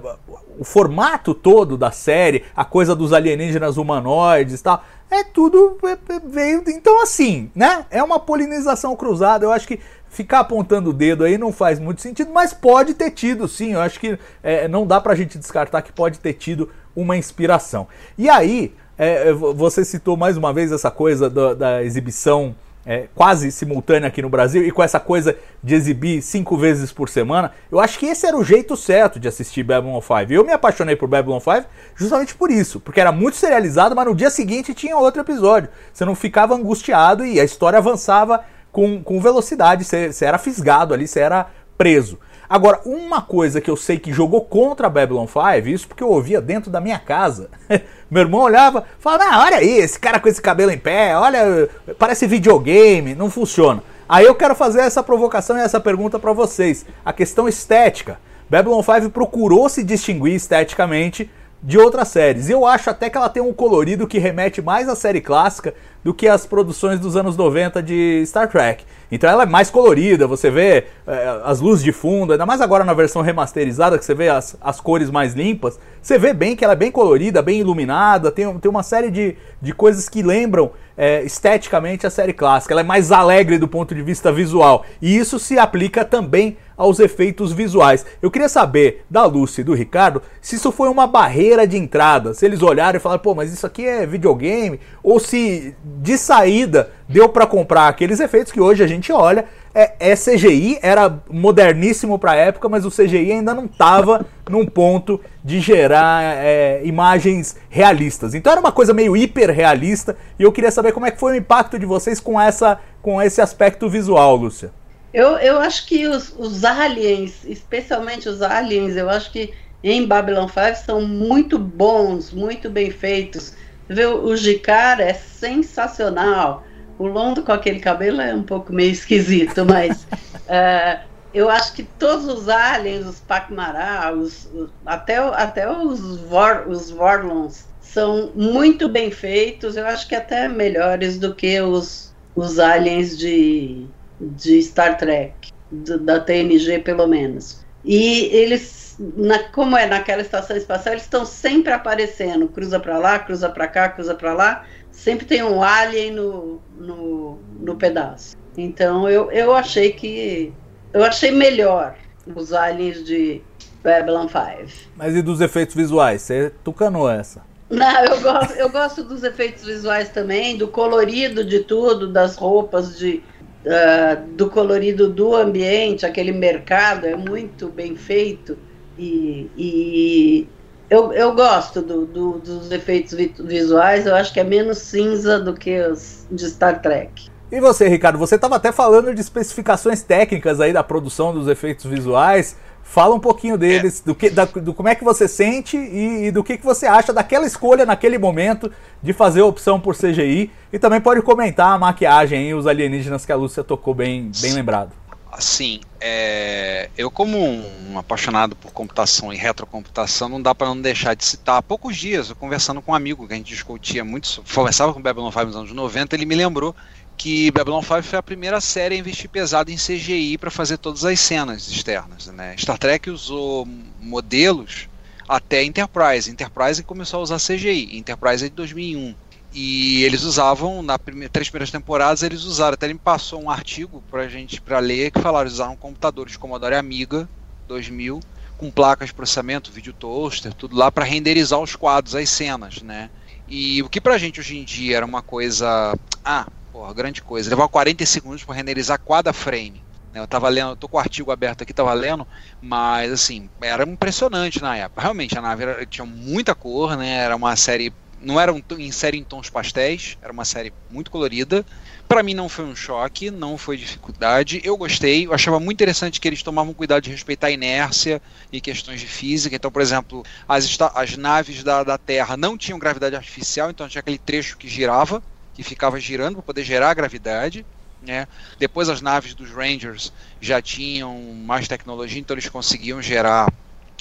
[0.59, 5.91] o formato todo da série, a coisa dos alienígenas humanoides e tal, é tudo é,
[5.91, 6.63] é, veio.
[6.67, 7.85] Então, assim, né?
[7.89, 9.45] É uma polinização cruzada.
[9.45, 13.11] Eu acho que ficar apontando o dedo aí não faz muito sentido, mas pode ter
[13.11, 13.73] tido, sim.
[13.73, 17.87] Eu acho que é, não dá pra gente descartar que pode ter tido uma inspiração.
[18.17, 22.55] E aí, é, você citou mais uma vez essa coisa da, da exibição
[22.87, 27.09] é, quase simultânea aqui no Brasil e com essa coisa de exibir cinco vezes por
[27.09, 30.31] semana, eu acho que esse era o jeito certo de assistir Babylon 5.
[30.31, 34.15] Eu me apaixonei por Babylon 5 justamente por isso, porque era muito serializado, mas no
[34.15, 35.69] dia seguinte tinha outro episódio.
[35.91, 40.93] Você não ficava angustiado e a história avançava com, com velocidade, você, você era fisgado
[40.93, 41.47] ali, você era
[41.77, 42.17] preso.
[42.49, 46.09] Agora, uma coisa que eu sei que jogou contra a Babylon 5, isso porque eu
[46.09, 47.49] ouvia dentro da minha casa.
[48.09, 51.69] Meu irmão olhava, falava: "Ah, olha aí, esse cara com esse cabelo em pé, olha,
[51.99, 53.83] parece videogame, não funciona".
[54.07, 56.85] Aí eu quero fazer essa provocação e essa pergunta para vocês.
[57.03, 58.17] A questão estética.
[58.49, 61.29] Babylon 5 procurou se distinguir esteticamente
[61.61, 62.49] de outras séries.
[62.49, 65.73] E eu acho até que ela tem um colorido que remete mais à série clássica
[66.03, 68.85] do que às produções dos anos 90 de Star Trek.
[69.11, 72.83] Então ela é mais colorida, você vê é, as luzes de fundo, ainda mais agora
[72.83, 75.79] na versão remasterizada, que você vê as, as cores mais limpas.
[76.01, 79.35] Você vê bem que ela é bem colorida, bem iluminada, tem, tem uma série de,
[79.61, 82.73] de coisas que lembram é, esteticamente a série clássica.
[82.73, 84.85] Ela é mais alegre do ponto de vista visual.
[85.01, 88.05] E isso se aplica também aos efeitos visuais.
[88.21, 92.33] Eu queria saber da Lúcia e do Ricardo se isso foi uma barreira de entrada,
[92.33, 96.91] se eles olharam e falaram, pô, mas isso aqui é videogame, ou se de saída
[97.09, 102.17] deu para comprar aqueles efeitos que hoje a gente olha, é, é CGI, era moderníssimo
[102.17, 107.55] para a época, mas o CGI ainda não estava num ponto de gerar é, imagens
[107.69, 108.33] realistas.
[108.33, 111.33] Então era uma coisa meio hiper realista e eu queria saber como é que foi
[111.33, 114.71] o impacto de vocês com essa com esse aspecto visual, Lúcia.
[115.17, 119.51] Eu, eu acho que os, os aliens, especialmente os aliens, eu acho que
[119.83, 123.51] em Babylon 5 são muito bons, muito bem feitos.
[123.89, 126.63] Vê, o Jicar é sensacional.
[126.99, 131.03] O Londo com aquele cabelo é um pouco meio esquisito, mas uh,
[131.33, 136.91] eu acho que todos os aliens, os Pakmará, os, os, até, até os, Vor, os
[136.91, 139.77] Vorlons, são muito bem feitos.
[139.77, 143.87] Eu acho que até melhores do que os, os aliens de,
[144.19, 147.65] de Star Trek, da TNG pelo menos.
[147.83, 153.19] E eles, na, como é naquela estação espacial, eles estão sempre aparecendo, cruza para lá,
[153.19, 158.35] cruza para cá, cruza para lá, sempre tem um alien no, no, no pedaço.
[158.57, 160.51] Então eu, eu achei que
[160.91, 161.95] eu achei melhor
[162.35, 163.41] os aliens de
[163.83, 164.89] Babylon 5.
[164.95, 166.21] Mas e dos efeitos visuais?
[166.23, 167.41] Você tucanou essa?
[167.69, 172.97] Não, eu gosto, eu gosto dos efeitos visuais também, do colorido de tudo, das roupas,
[172.97, 173.21] de,
[173.67, 178.57] uh, do colorido do ambiente, aquele mercado é muito bem feito
[178.97, 180.47] e, e
[180.89, 185.53] eu, eu gosto do, do, dos efeitos visuais, eu acho que é menos cinza do
[185.53, 187.29] que os de Star Trek.
[187.51, 191.85] E você, Ricardo, você estava até falando de especificações técnicas aí da produção dos efeitos
[191.85, 192.57] visuais.
[192.89, 194.07] Fala um pouquinho deles, é.
[194.07, 196.87] do, que, da, do como é que você sente e, e, do que, que você
[196.87, 198.71] acha daquela escolha naquele momento
[199.03, 200.49] de fazer a opção por CGI.
[200.71, 204.53] E também pode comentar a maquiagem e os alienígenas que a Lúcia tocou bem, bem
[204.53, 204.91] lembrado.
[205.29, 211.13] Assim, é, eu como um apaixonado por computação e retrocomputação, não dá para não deixar
[211.13, 211.57] de citar.
[211.57, 214.99] Há poucos dias, eu conversando com um amigo que a gente discutia muito, conversava com
[214.99, 216.73] o Babylon 5 nos anos 90, ele me lembrou
[217.17, 221.03] que Babylon 5 foi a primeira série a investir pesado em CGI para fazer todas
[221.03, 222.27] as cenas externas.
[222.27, 222.55] Né?
[222.57, 223.67] Star Trek usou
[223.99, 224.87] modelos
[225.27, 226.29] até Enterprise.
[226.29, 227.97] Enterprise começou a usar CGI.
[227.97, 229.15] Enterprise é de 2001.
[229.53, 232.75] E eles usavam, na primeira, três primeiras temporadas, eles usaram.
[232.75, 236.75] Até ele me passou um artigo pra gente para ler que falaram, usaram computadores Commodore
[236.75, 237.27] Amiga
[237.67, 238.19] 2000
[238.57, 243.09] com placas de processamento, vídeo toaster, tudo lá para renderizar os quadros, as cenas, né?
[243.47, 247.49] E o que pra gente hoje em dia era uma coisa, ah, porra, grande coisa,
[247.49, 249.81] levava 40 segundos para renderizar cada frame.
[250.13, 250.19] Né?
[250.19, 252.27] Eu tava lendo, tô com o artigo aberto aqui, tava lendo,
[252.61, 255.01] mas assim, era impressionante na época.
[255.01, 257.15] Realmente a nave era, tinha muita cor, né?
[257.15, 261.09] Era uma série não era um, em série em tons pastéis, era uma série muito
[261.09, 261.65] colorida.
[262.07, 264.61] Para mim não foi um choque, não foi dificuldade.
[264.63, 268.61] Eu gostei, eu achava muito interessante que eles tomavam cuidado de respeitar a inércia e
[268.61, 269.55] questões de física.
[269.55, 273.99] Então, por exemplo, as, as naves da, da Terra não tinham gravidade artificial, então tinha
[273.99, 275.21] aquele trecho que girava,
[275.57, 277.65] que ficava girando para poder gerar gravidade.
[277.99, 278.27] Né?
[278.59, 283.51] Depois as naves dos Rangers já tinham mais tecnologia, então eles conseguiam gerar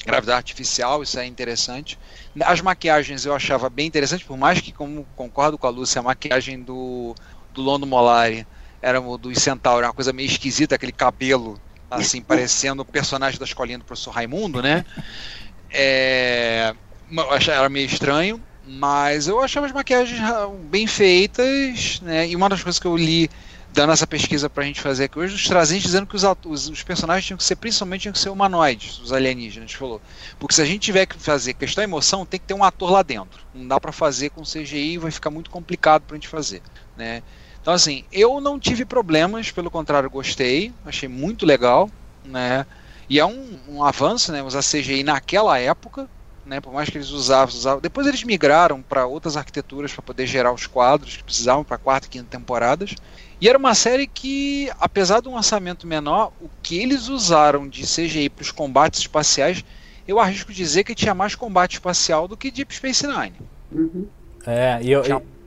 [0.04, 1.98] gravidade artificial, isso é interessante.
[2.42, 6.02] As maquiagens eu achava bem interessante, por mais que, como concordo com a Lúcia, a
[6.02, 7.14] maquiagem do,
[7.54, 8.46] do Londo Molari
[8.82, 11.58] era do Centauro, era uma coisa meio esquisita, aquele cabelo,
[11.90, 14.84] assim, parecendo o personagem da escolinha do professor Raimundo, né?
[15.70, 16.74] É,
[17.48, 20.20] era meio estranho, mas eu achava as maquiagens
[20.68, 22.28] bem feitas, né?
[22.28, 23.30] E uma das coisas que eu li
[23.72, 26.82] dando essa pesquisa pra gente fazer aqui hoje, os trazentes dizendo que os, os, os,
[26.82, 30.00] personagens tinham que ser, principalmente, tinham que ser humanoides, os alienígenas, falou.
[30.38, 33.02] Porque se a gente tiver que fazer questão emoção, tem que ter um ator lá
[33.02, 33.42] dentro.
[33.54, 36.62] Não dá para fazer com CGI, vai ficar muito complicado pra gente fazer,
[36.96, 37.22] né?
[37.60, 41.90] Então, assim, eu não tive problemas, pelo contrário, gostei, achei muito legal,
[42.24, 42.64] né?
[43.10, 44.42] E é um, um avanço, né?
[44.42, 46.08] Usar CGI naquela época,
[46.46, 46.60] né?
[46.60, 47.80] Por mais que eles usavam, usavam.
[47.80, 52.06] Depois eles migraram para outras arquiteturas para poder gerar os quadros que precisavam para quarta
[52.06, 52.94] e quinta temporadas.
[53.40, 57.82] E era uma série que, apesar de um orçamento menor, o que eles usaram de
[57.82, 59.62] CGI para os combates espaciais,
[60.08, 63.34] eu arrisco dizer que tinha mais combate espacial do que Deep Space Nine.
[63.70, 64.06] Uhum.
[64.46, 65.02] É, e eu,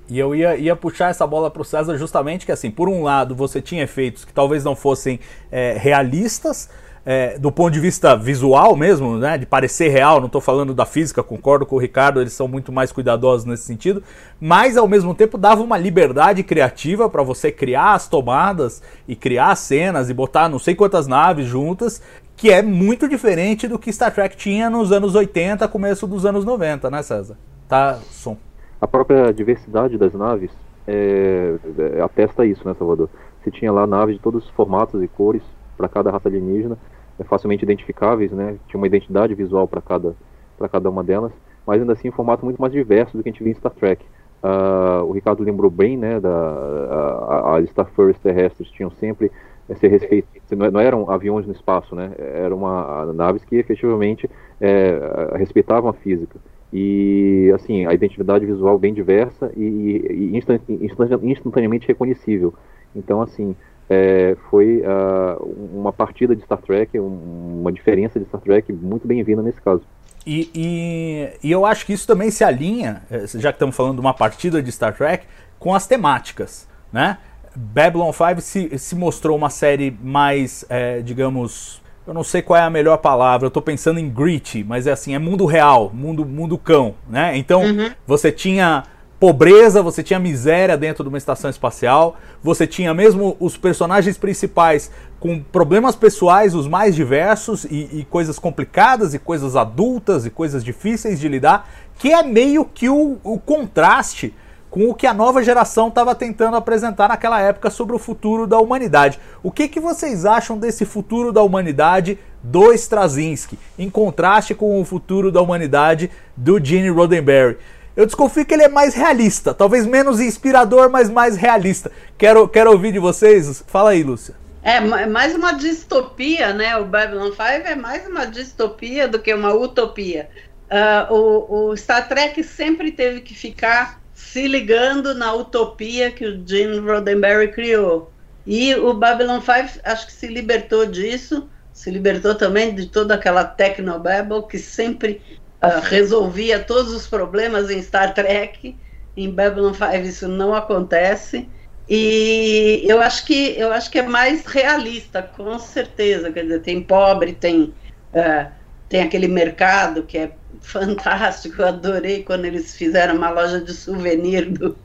[0.10, 3.04] e eu ia, ia puxar essa bola para o César justamente que, assim, por um
[3.04, 5.20] lado, você tinha efeitos que talvez não fossem
[5.52, 6.70] é, realistas,
[7.06, 10.86] é, do ponto de vista visual mesmo, né, de parecer real, não estou falando da
[10.86, 14.04] física, concordo com o Ricardo, eles são muito mais cuidadosos nesse sentido,
[14.40, 19.56] mas ao mesmo tempo dava uma liberdade criativa para você criar as tomadas e criar
[19.56, 22.02] cenas e botar não sei quantas naves juntas,
[22.36, 26.46] que é muito diferente do que Star Trek tinha nos anos 80, começo dos anos
[26.46, 27.38] 90, né, César?
[27.68, 28.38] Tá, som.
[28.80, 30.50] A própria diversidade das naves
[30.88, 31.56] é,
[31.98, 33.10] é, atesta isso, né, Salvador?
[33.44, 35.44] Você tinha lá naves de todos os formatos e cores
[35.80, 36.78] para cada raça alienígena,
[37.18, 38.58] é facilmente identificáveis, né?
[38.68, 40.14] Tinha uma identidade visual para cada
[40.58, 41.32] para cada uma delas,
[41.66, 43.72] mas ainda assim um formato muito mais diverso do que a gente via em Star
[43.72, 44.06] Trek.
[44.44, 49.32] Uh, o Ricardo lembrou bem, né, da as Starfires terrestres tinham sempre
[49.70, 52.12] esse respeito, não, não, eram aviões no espaço, né?
[52.18, 56.38] Eram uma, naves que efetivamente é, respeitavam a física
[56.74, 62.54] e assim a identidade visual bem diversa e, e instantaneamente reconhecível.
[62.96, 63.56] Então assim
[63.90, 69.08] é, foi uh, uma partida de Star Trek, um, uma diferença de Star Trek muito
[69.08, 69.82] bem-vinda nesse caso.
[70.26, 73.96] E, e, e, eu acho que isso também se alinha, eh, já que estamos falando
[73.96, 75.26] de uma partida de Star Trek,
[75.58, 77.18] com as temáticas, né?
[77.56, 82.64] Babylon 5 se, se mostrou uma série mais, é, digamos, eu não sei qual é
[82.64, 86.26] a melhor palavra, eu estou pensando em gritty, mas é assim, é mundo real, mundo,
[86.26, 87.36] mundo cão, né?
[87.36, 87.90] Então, uhum.
[88.06, 88.84] você tinha
[89.20, 94.90] pobreza, você tinha miséria dentro de uma estação espacial, você tinha mesmo os personagens principais
[95.20, 100.64] com problemas pessoais os mais diversos e, e, coisas complicadas e coisas adultas e coisas
[100.64, 104.34] difíceis de lidar, que é meio que o, o contraste
[104.70, 108.60] com o que a nova geração estava tentando apresentar naquela época sobre o futuro da
[108.60, 109.20] humanidade.
[109.42, 114.86] O que, que vocês acham desse futuro da humanidade do Straczynski, em contraste com o
[114.86, 117.58] futuro da humanidade do Gene Roddenberry?
[118.00, 121.92] Eu desconfio que ele é mais realista, talvez menos inspirador, mas mais realista.
[122.18, 123.62] Quero, quero ouvir de vocês.
[123.68, 124.36] Fala aí, Lúcia.
[124.64, 126.78] É mais uma distopia, né?
[126.78, 130.30] O Babylon 5 é mais uma distopia do que uma utopia.
[130.72, 136.42] Uh, o, o, Star Trek sempre teve que ficar se ligando na utopia que o
[136.48, 138.14] Gene Roddenberry criou.
[138.48, 143.44] E o Babylon 5 acho que se libertou disso, se libertou também de toda aquela
[143.44, 145.22] technobabble que sempre
[145.64, 148.76] uh, resolvia todos os problemas em Star Trek.
[149.16, 151.48] Em Babylon 5 isso não acontece.
[151.90, 156.32] E eu acho que eu acho que é mais realista, com certeza.
[156.32, 157.74] Quer dizer, tem pobre, tem
[158.14, 158.52] uh,
[158.88, 161.62] tem aquele mercado que é fantástico.
[161.62, 164.78] Eu adorei quando eles fizeram uma loja de souvenir do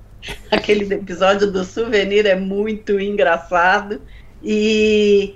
[0.51, 4.01] aquele episódio do souvenir é muito engraçado
[4.43, 5.35] e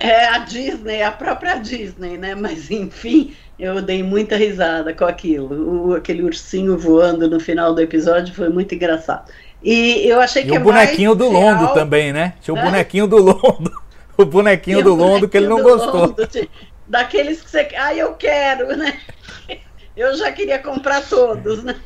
[0.00, 2.34] é a Disney, a própria Disney, né?
[2.34, 5.88] Mas enfim, eu dei muita risada com aquilo.
[5.88, 9.30] O, aquele ursinho voando no final do episódio foi muito engraçado.
[9.62, 11.60] E eu achei que e é o bonequinho do real...
[11.60, 12.34] Londo também, né?
[12.40, 13.70] Tinha o bonequinho do Londo.
[14.16, 16.06] O bonequinho do Londo que ele não gostou.
[16.06, 16.28] Londo,
[16.88, 17.68] daqueles que você.
[17.76, 18.98] Ah, eu quero, né?
[19.96, 21.76] Eu já queria comprar todos, né?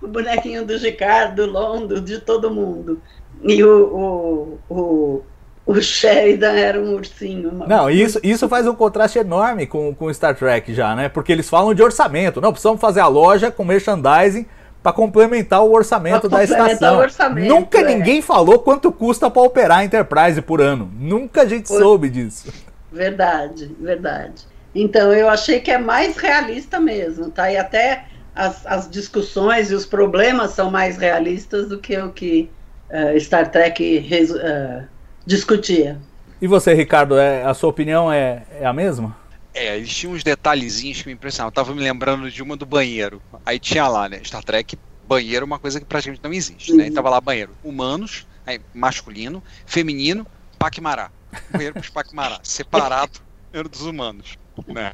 [0.00, 3.02] O bonequinho do Ricardo, do Londo, de todo mundo.
[3.42, 5.24] E o, o, o
[5.64, 7.64] o Sheridan era um ursinho.
[7.66, 11.08] Não, isso, isso faz um contraste enorme com, com Star Trek já, né?
[11.08, 12.40] Porque eles falam de orçamento.
[12.40, 14.46] Não, precisamos fazer a loja com merchandising
[14.82, 16.98] para complementar o orçamento pra da estação.
[16.98, 17.84] Orçamento, Nunca é.
[17.84, 20.90] ninguém falou quanto custa para operar a Enterprise por ano.
[20.98, 22.52] Nunca a gente soube disso.
[22.90, 24.42] Verdade, verdade.
[24.74, 27.50] Então eu achei que é mais realista mesmo, tá?
[27.50, 32.50] E até as, as discussões e os problemas são mais realistas do que o que
[32.90, 34.84] uh, Star Trek uh,
[35.26, 36.00] discutia.
[36.40, 39.16] E você, Ricardo, é, a sua opinião é, é a mesma?
[39.54, 41.50] É, eles tinham uns detalhezinhos que me impressionavam.
[41.50, 43.22] Eu tava me lembrando de uma do banheiro.
[43.44, 44.20] Aí tinha lá, né?
[44.24, 46.86] Star Trek, banheiro é uma coisa que praticamente não existe, né?
[46.86, 50.26] E tava lá banheiro humanos, aí, masculino, feminino,
[50.58, 51.10] Paquimará.
[51.50, 53.20] Banheiro pros Paquimará, separado
[53.52, 54.38] era dos humanos.
[54.66, 54.92] Né?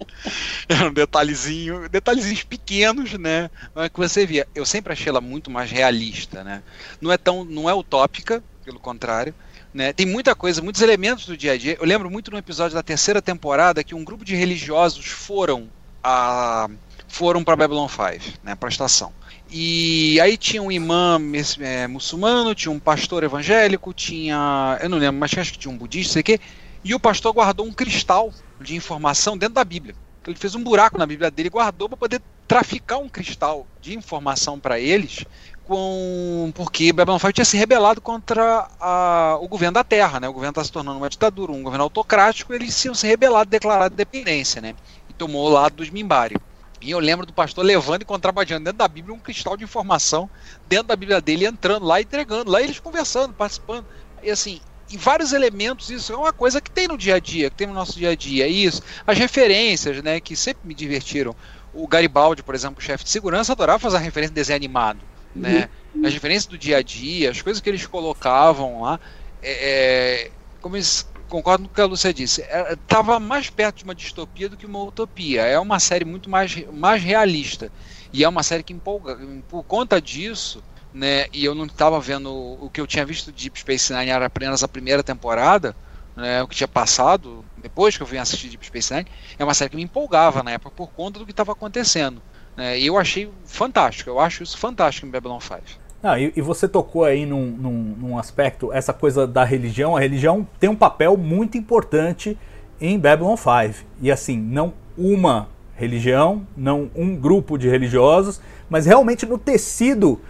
[0.68, 3.50] Era um detalhezinho, detalhezinhos pequenos, né?
[3.92, 4.46] Que você via.
[4.54, 6.62] Eu sempre achei ela muito mais realista, né?
[7.00, 9.34] Não é tão, não é utópica, pelo contrário,
[9.72, 9.92] né?
[9.92, 11.76] Tem muita coisa, muitos elementos do dia a dia.
[11.78, 15.68] Eu lembro muito no episódio da terceira temporada que um grupo de religiosos foram
[16.02, 16.68] a
[17.08, 19.12] foram para Babylon 5, né, para a estação.
[19.50, 21.18] E aí tinha um imã
[21.60, 24.78] é, muçulmano, tinha um pastor evangélico, tinha.
[24.80, 26.40] Eu não lembro, mas acho que tinha um budista, sei o quê.
[26.84, 29.94] E o pastor guardou um cristal de informação dentro da Bíblia.
[30.26, 33.96] Ele fez um buraco na Bíblia dele e guardou para poder traficar um cristal de
[33.96, 35.24] informação para eles,
[35.68, 40.26] com porque Babylon 5 tinha se rebelado contra a, o governo da Terra, né?
[40.26, 43.94] O governo está se tornando uma ditadura, um governo autocrático, eles tinham se rebelado, declarado
[43.94, 44.74] dependência, né?
[45.10, 46.36] E tomou o lado dos Mimbari.
[46.80, 50.30] E eu lembro do pastor levando e contrabandeando dentro da Bíblia um cristal de informação
[50.66, 53.84] dentro da Bíblia dele, entrando lá entregando, lá eles conversando, participando.
[54.22, 57.50] E assim, e vários elementos, isso é uma coisa que tem no dia a dia,
[57.50, 58.82] que tem no nosso dia a dia, é isso.
[59.06, 61.36] As referências, né, que sempre me divertiram.
[61.74, 65.00] O Garibaldi, por exemplo, chefe de segurança, adorava fazer referência de desenho animado,
[65.38, 65.68] né?
[65.94, 66.06] Uhum.
[66.06, 69.00] As referências do dia a dia, as coisas que eles colocavam lá,
[69.42, 72.44] é, é como eles concordo com o que a Lúcia disse.
[72.70, 75.42] Estava é, mais perto de uma distopia do que uma utopia.
[75.42, 77.70] É uma série muito mais, mais realista.
[78.12, 79.18] E é uma série que empolga.
[79.48, 83.44] Por conta disso, né, e eu não estava vendo o que eu tinha visto de
[83.44, 85.76] Deep Space Nine era apenas a primeira temporada,
[86.16, 89.06] né, o que tinha passado, depois que eu vim assistir Deep Space Nine,
[89.38, 92.22] é uma série que me empolgava na época por conta do que estava acontecendo.
[92.58, 95.60] Né, e eu achei fantástico, eu acho isso fantástico em Babylon 5.
[96.02, 99.96] Ah, e, e, você tocou aí num, num, num, aspecto, essa coisa da religião.
[99.96, 102.36] A religião tem um papel muito importante
[102.80, 103.84] em Babylon 5.
[104.00, 110.20] E assim, não uma religião, não um grupo de religiosos, mas realmente no tecido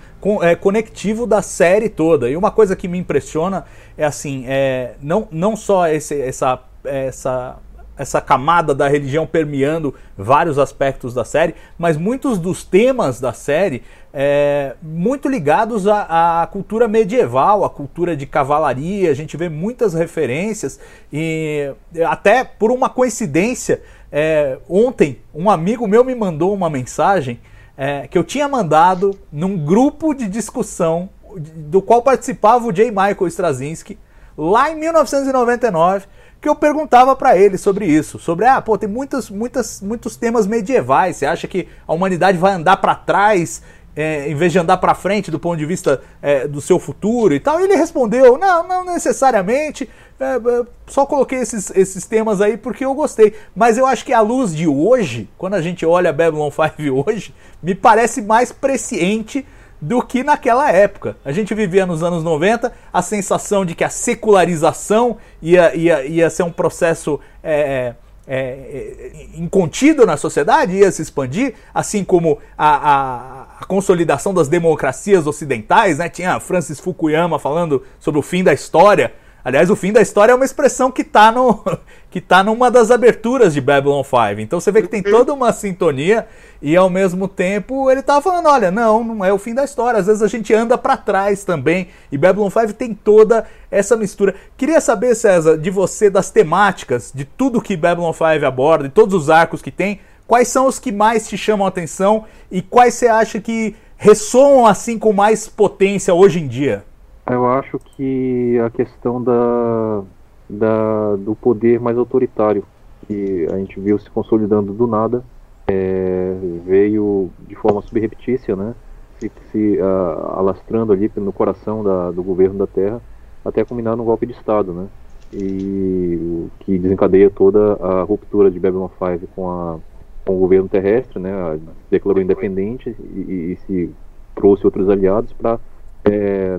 [0.43, 2.29] é, conectivo da série toda.
[2.29, 3.65] E uma coisa que me impressiona
[3.97, 7.57] é assim, é, não, não só esse, essa, essa
[7.99, 13.83] essa camada da religião permeando vários aspectos da série, mas muitos dos temas da série
[14.13, 19.11] é, muito ligados à, à, cultura medieval, à cultura de cavalaria.
[19.11, 20.79] A gente vê muitas referências
[21.13, 21.73] e
[22.07, 27.41] até por uma coincidência, é, ontem um amigo meu me mandou uma mensagem
[27.77, 32.91] é, que eu tinha mandado num grupo de discussão do qual participava o J.
[32.91, 33.99] Michael Straczynski
[34.37, 36.07] lá em 1999
[36.41, 40.47] que eu perguntava para ele sobre isso, sobre ah, pô, tem muitos, muitas, muitos temas
[40.47, 41.17] medievais.
[41.17, 43.63] Você acha que a humanidade vai andar para trás
[43.97, 47.35] é, em vez de andar para frente do ponto de vista é, do seu futuro
[47.35, 47.61] e tal?
[47.61, 49.91] E ele respondeu: não, não necessariamente.
[50.21, 53.35] É, é só coloquei esses, esses temas aí porque eu gostei.
[53.57, 57.35] Mas eu acho que a luz de hoje, quando a gente olha Babylon 5 hoje,
[57.61, 59.45] me parece mais presciente
[59.81, 61.17] do que naquela época.
[61.25, 66.31] A gente vivia nos anos 90 a sensação de que a secularização ia, ia, ia
[66.31, 67.95] ser um processo é,
[68.31, 74.49] é, é, incontido na sociedade, ia se expandir, assim como a, a, a, consolidação das
[74.49, 75.99] democracias ocidentais.
[75.99, 76.09] Né?
[76.11, 79.15] Tinha Francis Fukuyama falando sobre o fim da história.
[79.45, 81.65] Aliás, o fim da história é uma expressão que está no,
[82.11, 84.41] que tá numa das aberturas de Babylon 5.
[84.41, 86.27] Então você vê que tem toda uma sintonia
[86.61, 90.01] e ao mesmo tempo ele estava falando, olha, não, não é o fim da história.
[90.01, 91.89] Às vezes a gente anda para trás também.
[92.11, 94.35] E Babylon 5 tem toda essa mistura.
[94.57, 99.15] Queria saber, César, de você das temáticas, de tudo que Babylon 5 aborda, de todos
[99.15, 102.95] os arcos que tem, quais são os que mais te chamam a atenção e quais
[102.95, 106.85] você acha que ressoam assim com mais potência hoje em dia?
[107.31, 110.03] Eu acho que a questão da,
[110.49, 112.65] da, do poder mais autoritário,
[113.07, 115.23] que a gente viu se consolidando do nada,
[115.67, 118.75] é, veio de forma subreptícia, né,
[119.19, 123.01] se, se alastrando ali no coração da, do governo da Terra,
[123.45, 124.87] até culminar no golpe de Estado, né,
[125.31, 129.79] e o que desencadeia toda a ruptura de Babylon 5 com, a,
[130.25, 131.61] com o governo terrestre, né,
[131.91, 133.95] declarou independente e, e se
[134.35, 135.61] trouxe outros aliados para
[136.09, 136.59] é,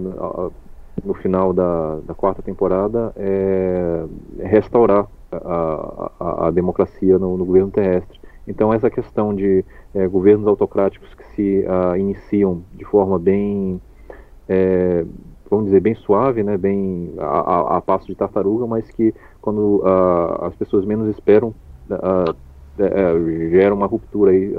[1.04, 4.06] no final da, da quarta temporada é,
[4.40, 8.20] restaurar a, a, a democracia no, no, governo terrestre.
[8.48, 11.66] Então essa questão de é, governos autocráticos que se
[11.98, 13.82] iniciam de forma bem,
[14.48, 15.06] é,
[15.50, 19.84] vamos dizer, bem suave, né, bem a, a, passo de tartaruga, mas que quando
[20.42, 21.54] as pessoas menos esperam
[21.90, 22.36] uh,
[23.52, 24.54] gera uma ruptura aí,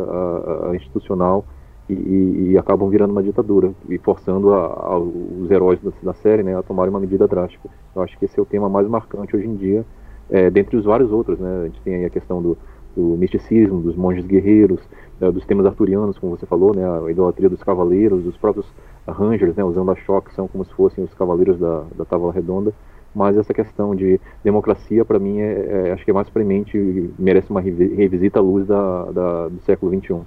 [0.74, 1.44] institucional
[1.92, 6.42] e, e, acabam virando uma ditadura e forçando a, a, os heróis da, da, série
[6.42, 7.68] né, a tomarem uma medida drástica.
[7.94, 9.84] Eu acho que esse é o tema mais marcante hoje em dia,
[10.30, 11.38] é, dentre os vários outros.
[11.38, 11.62] Né?
[11.62, 12.56] A gente tem aí a questão do,
[12.96, 14.80] do misticismo, dos monges guerreiros,
[15.20, 18.66] é, dos temas arturianos, como você falou, né, a idolatria dos cavaleiros, dos próprios
[19.06, 22.72] Rangers, né, usando a choque, são como se fossem os cavaleiros da, da Távola Redonda.
[23.14, 27.10] Mas essa questão de democracia, para mim, é, é, acho que é mais premente e
[27.18, 30.20] merece uma revisita à luz da, da do século XXI.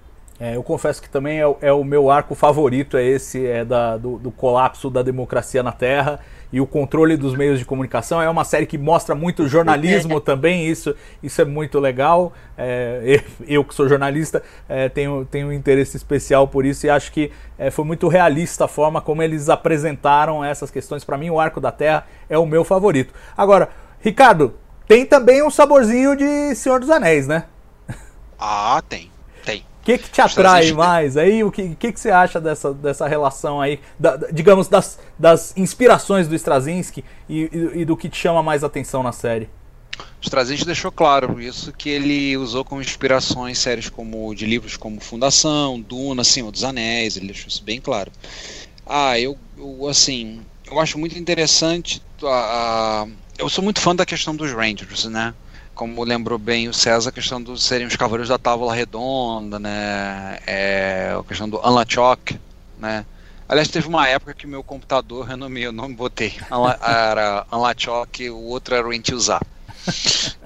[0.44, 3.64] É, eu confesso que também é, o- é o meu arco favorito, é esse é
[3.64, 6.20] da, do, do colapso da democracia na Terra
[6.52, 8.22] e o controle dos meios de comunicação.
[8.22, 12.34] É uma série que mostra muito jornalismo também, isso, isso é muito legal.
[12.58, 17.10] É, eu que sou jornalista é, tenho, tenho um interesse especial por isso e acho
[17.14, 21.06] que é, foi muito realista a forma como eles apresentaram essas questões.
[21.06, 23.14] Para mim, o Arco da Terra é o meu favorito.
[23.38, 23.70] Agora,
[24.02, 24.56] Ricardo,
[24.90, 27.46] tem também um saborzinho de Senhor dos Anéis, né?
[28.38, 29.13] Ah, tem.
[29.84, 31.44] O que, que te atrai mais aí?
[31.44, 36.26] O que, que, que você acha dessa, dessa relação aí, da- digamos, das, das inspirações
[36.28, 39.50] do Straczynski e, e- e do que te chama mais atenção na série?
[40.00, 45.00] O Straczynski deixou claro isso que ele usou como inspirações séries como de livros como
[45.00, 48.12] Fundação, Duna, Senhor dos Anéis, ele deixou isso bem claro.
[48.86, 53.08] Ah, eu, eu, assim, eu acho muito interessante a, a-
[53.38, 55.34] eu sou muito fã da questão dos Rangers, né?
[55.74, 60.38] Como lembrou bem o César, a questão dos serem os cavaleiros da Távola Redonda, né?
[60.46, 62.40] É, a questão do Anlachok,
[62.78, 63.06] né?
[63.50, 66.34] Aliás, teve uma época que meu computador, eu nomeei o nome, botei.
[66.52, 69.42] Anla- Era Anlachok, o outro era o Entilzar.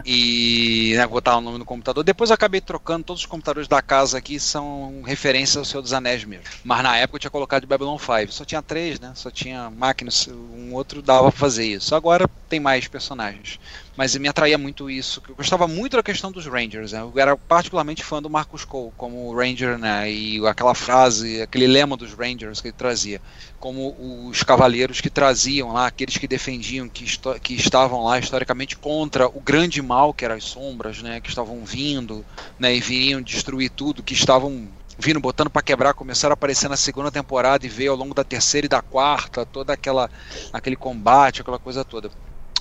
[0.05, 2.03] E né, botar o nome no computador.
[2.03, 5.93] Depois eu acabei trocando, todos os computadores da casa aqui são referência ao Senhor dos
[5.93, 6.45] Anéis mesmo.
[6.63, 8.31] Mas na época eu tinha colocado de Babylon 5.
[8.31, 9.11] Só tinha três, né?
[9.15, 11.93] Só tinha máquinas, um outro dava pra fazer isso.
[11.93, 13.59] Agora tem mais personagens.
[13.97, 15.23] Mas me atraía muito isso.
[15.27, 16.91] Eu gostava muito da questão dos Rangers.
[16.91, 17.01] Né?
[17.01, 20.11] Eu era particularmente fã do Marcus Cole como Ranger, né?
[20.11, 23.19] E aquela frase, aquele lema dos Rangers que ele trazia.
[23.59, 27.05] Como os cavaleiros que traziam lá, aqueles que defendiam, que,
[27.41, 31.19] que estavam lá historicamente contra o grande mal que eram as sombras, né?
[31.19, 32.23] Que estavam vindo,
[32.59, 32.75] né?
[32.75, 34.67] E viriam destruir tudo, que estavam
[34.99, 38.23] vindo botando para quebrar, começaram a aparecer na segunda temporada e veio ao longo da
[38.23, 40.09] terceira e da quarta, toda aquela
[40.53, 42.11] aquele combate, aquela coisa toda.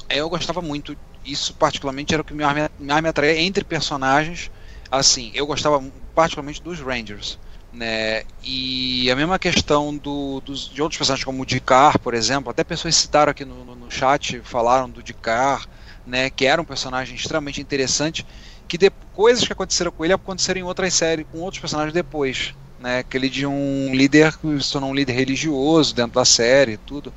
[0.08, 0.96] É, Eu gostava muito,
[1.26, 4.50] isso particularmente era o que me, mais me atraía entre personagens.
[4.90, 5.82] Assim, eu gostava
[6.14, 7.38] particularmente dos Rangers,
[7.72, 8.22] né?
[8.42, 12.62] E a mesma questão do, dos, de outros personagens como o Dicar, por exemplo, até
[12.62, 15.66] pessoas citaram aqui no, no, no chat, falaram do Dicar,
[16.06, 16.30] né?
[16.30, 18.24] Que era um personagem extremamente interessante,
[18.68, 22.54] que de, coisas que aconteceram com ele aconteceram em outras séries, com outros personagens depois,
[22.78, 23.00] né?
[23.00, 27.12] Aquele de um líder que se tornou um líder religioso dentro da série, e tudo.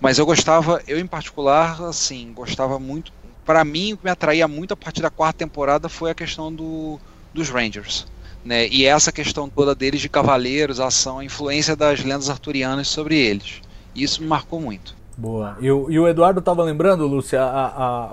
[0.00, 3.12] Mas eu gostava, eu em particular, assim, gostava muito.
[3.44, 6.52] Para mim, o que me atraía muito a partir da quarta temporada foi a questão
[6.52, 6.98] do,
[7.34, 8.06] dos Rangers.
[8.44, 8.66] Né?
[8.68, 13.18] E essa questão toda deles de cavaleiros, a ação, a influência das lendas arturianas sobre
[13.18, 13.60] eles.
[13.94, 14.94] Isso me marcou muito.
[15.16, 15.58] Boa.
[15.60, 18.04] E o, e o Eduardo estava lembrando, Lúcia, a, a,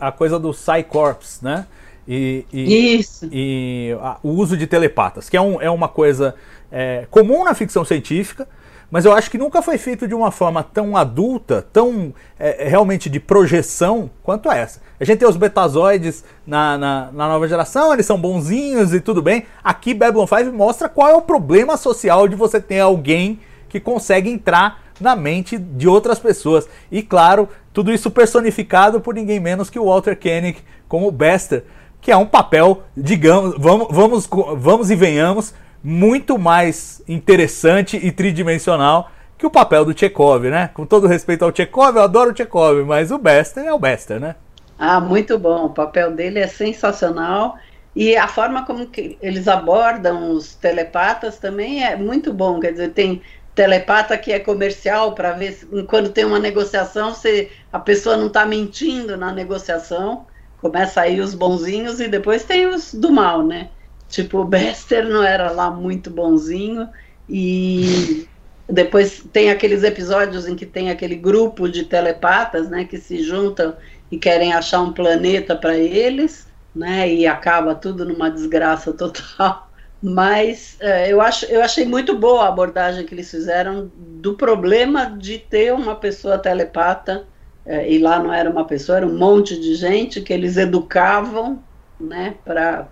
[0.00, 1.66] a, a coisa do Psycorps, né?
[2.08, 3.28] E, e, Isso.
[3.30, 6.34] e a- o uso de telepatas, que é, um, é uma coisa
[6.70, 8.48] é, comum na ficção científica,
[8.96, 13.10] mas eu acho que nunca foi feito de uma forma tão adulta, tão é, realmente
[13.10, 14.80] de projeção quanto essa.
[14.98, 19.20] A gente tem os betazoides na, na, na nova geração, eles são bonzinhos e tudo
[19.20, 19.44] bem.
[19.62, 23.38] Aqui Babylon 5 mostra qual é o problema social de você ter alguém
[23.68, 26.66] que consegue entrar na mente de outras pessoas.
[26.90, 31.64] E claro, tudo isso personificado por ninguém menos que o Walter Koenig como Bester,
[32.00, 34.26] que é um papel, digamos, vamos, vamos,
[34.56, 35.52] vamos e venhamos,
[35.88, 39.08] muito mais interessante e tridimensional
[39.38, 40.68] que o papel do Chekhov, né?
[40.74, 44.18] Com todo respeito ao Chekhov, eu adoro o Chekhov, mas o Bester é o Bester,
[44.18, 44.34] né?
[44.76, 45.66] Ah, muito bom.
[45.66, 47.56] O papel dele é sensacional.
[47.94, 52.58] E a forma como que eles abordam os telepatas também é muito bom.
[52.58, 53.22] Quer dizer, tem
[53.54, 58.26] telepata que é comercial para ver se, quando tem uma negociação se a pessoa não
[58.26, 60.26] está mentindo na negociação.
[60.60, 63.68] Começa aí os bonzinhos e depois tem os do mal, né?
[64.08, 66.88] Tipo, o Bester não era lá muito bonzinho
[67.28, 68.26] e
[68.68, 73.74] depois tem aqueles episódios em que tem aquele grupo de telepatas, né, que se juntam
[74.10, 79.70] e querem achar um planeta para eles, né, e acaba tudo numa desgraça total.
[80.02, 85.06] Mas é, eu, acho, eu achei muito boa a abordagem que eles fizeram do problema
[85.06, 87.26] de ter uma pessoa telepata,
[87.64, 91.60] é, e lá não era uma pessoa, era um monte de gente que eles educavam
[91.98, 92.86] né, para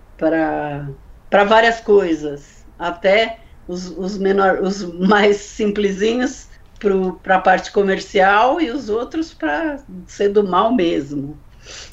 [1.43, 6.47] várias coisas, até os, os, menor, os mais simplesinhos
[7.23, 11.37] para a parte comercial e os outros para ser do mal mesmo.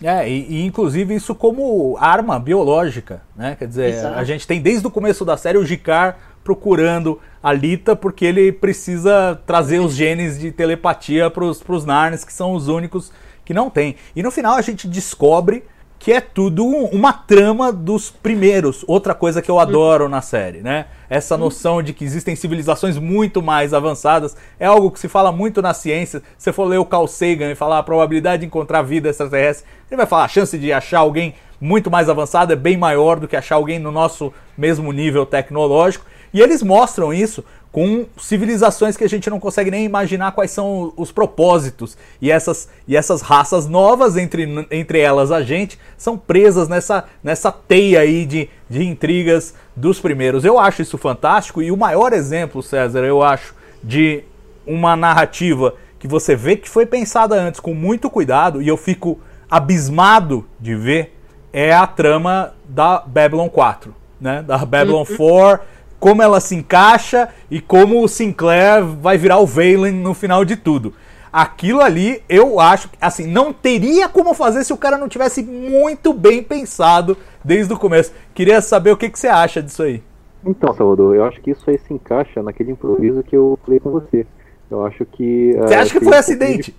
[0.03, 3.57] É, e, e, inclusive isso como arma biológica, né?
[3.59, 4.19] Quer dizer, Exato.
[4.19, 8.53] a gente tem desde o começo da série o Jicar procurando a Lita porque ele
[8.53, 13.13] precisa trazer os genes de telepatia para os Narnes, que são os únicos
[13.45, 13.97] que não tem.
[14.15, 15.65] E no final a gente descobre
[16.03, 18.85] que é tudo uma trama dos primeiros.
[18.89, 20.87] Outra coisa que eu adoro na série, né?
[21.09, 25.63] Essa noção de que existem civilizações muito mais avançadas é algo que se fala muito
[25.63, 26.21] na ciência.
[26.37, 29.97] Se for ler o Carl Sagan e falar a probabilidade de encontrar vida extraterrestre, ele
[29.97, 33.37] vai falar a chance de achar alguém muito mais avançado, é bem maior do que
[33.37, 36.05] achar alguém no nosso mesmo nível tecnológico.
[36.35, 40.93] E eles mostram isso com civilizações que a gente não consegue nem imaginar quais são
[40.95, 41.97] os propósitos.
[42.21, 47.51] E essas, e essas raças novas, entre, entre elas a gente, são presas nessa, nessa
[47.51, 50.45] teia aí de, de intrigas dos primeiros.
[50.45, 54.23] Eu acho isso fantástico e o maior exemplo, César, eu acho, de
[54.67, 59.19] uma narrativa que você vê que foi pensada antes com muito cuidado e eu fico
[59.51, 61.17] abismado de ver
[61.53, 64.43] é a trama da Babylon 4, né?
[64.43, 65.73] Da Babylon 4
[66.03, 70.57] como ela se encaixa e como o Sinclair vai virar o Valen no final de
[70.57, 70.95] tudo.
[71.33, 75.45] Aquilo ali, eu acho que, assim, não teria como fazer se o cara não tivesse
[75.45, 78.13] muito bem pensado desde o começo.
[78.35, 80.03] Queria saber o que, que você acha disso aí.
[80.45, 83.93] Então, Salvador, eu acho que isso aí se encaixa naquele improviso que eu falei com
[83.93, 84.27] você.
[84.69, 85.53] Eu acho que.
[85.53, 86.75] Você uh, acha que foi acidente?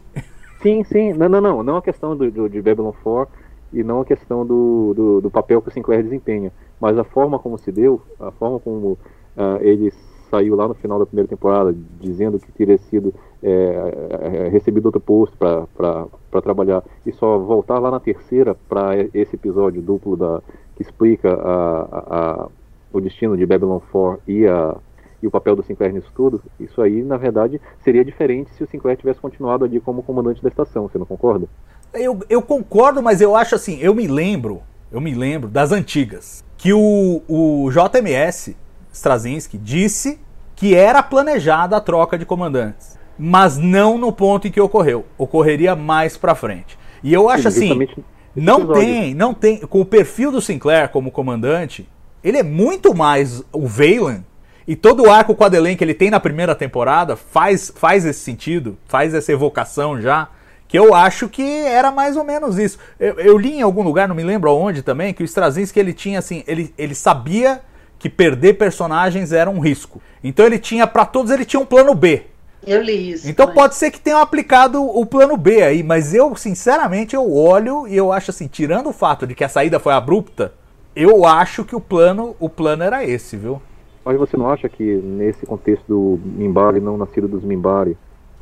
[0.61, 1.13] Sim, sim.
[1.13, 1.63] Não, não, não.
[1.63, 3.33] Não a questão do, do, de Babylon 4
[3.73, 6.51] e não a questão do, do, do, papel que o Sinclair desempenha,
[6.83, 8.97] mas a forma como se deu, a forma como
[9.37, 9.89] uh, ele
[10.29, 15.37] saiu lá no final da primeira temporada dizendo que teria sido é, recebido outro posto
[15.37, 20.41] para trabalhar e só voltar lá na terceira para esse episódio duplo da,
[20.75, 22.47] que explica a, a,
[22.91, 24.75] o destino de Babylon 4 e, a,
[25.21, 28.67] e o papel do Sinclair nisso tudo, isso aí na verdade seria diferente se o
[28.67, 31.47] Sinclair tivesse continuado ali como comandante da estação, você não concorda?
[31.93, 34.61] Eu, eu concordo, mas eu acho assim, eu me lembro,
[34.91, 38.55] eu me lembro das antigas, que o, o JMS
[38.93, 40.17] Straczynski disse
[40.55, 45.05] que era planejada a troca de comandantes, mas não no ponto em que ocorreu.
[45.17, 46.79] Ocorreria mais para frente.
[47.03, 47.85] E eu acho assim,
[48.33, 51.85] não tem, não tem, com o perfil do Sinclair como comandante,
[52.23, 54.25] ele é muito mais o Valen
[54.65, 58.77] e todo o arco quadelen que ele tem na primeira temporada faz, faz esse sentido,
[58.85, 60.29] faz essa evocação já
[60.73, 62.79] que eu acho que era mais ou menos isso.
[62.99, 65.93] Eu, eu, li em algum lugar, não me lembro aonde também, que o Straczynski ele
[65.93, 67.61] tinha assim, ele, ele sabia
[67.99, 70.01] que perder personagens era um risco.
[70.23, 72.23] Então ele tinha para todos ele tinha um plano B.
[72.65, 73.29] Eu li isso.
[73.29, 73.53] Então mas...
[73.53, 77.95] pode ser que tenham aplicado o plano B aí, mas eu sinceramente eu olho e
[77.95, 80.53] eu acho assim, tirando o fato de que a saída foi abrupta,
[80.95, 83.61] eu acho que o plano, o plano era esse, viu?
[84.03, 87.95] Mas você não acha que nesse contexto do Mimbari não nascido dos Mimbari,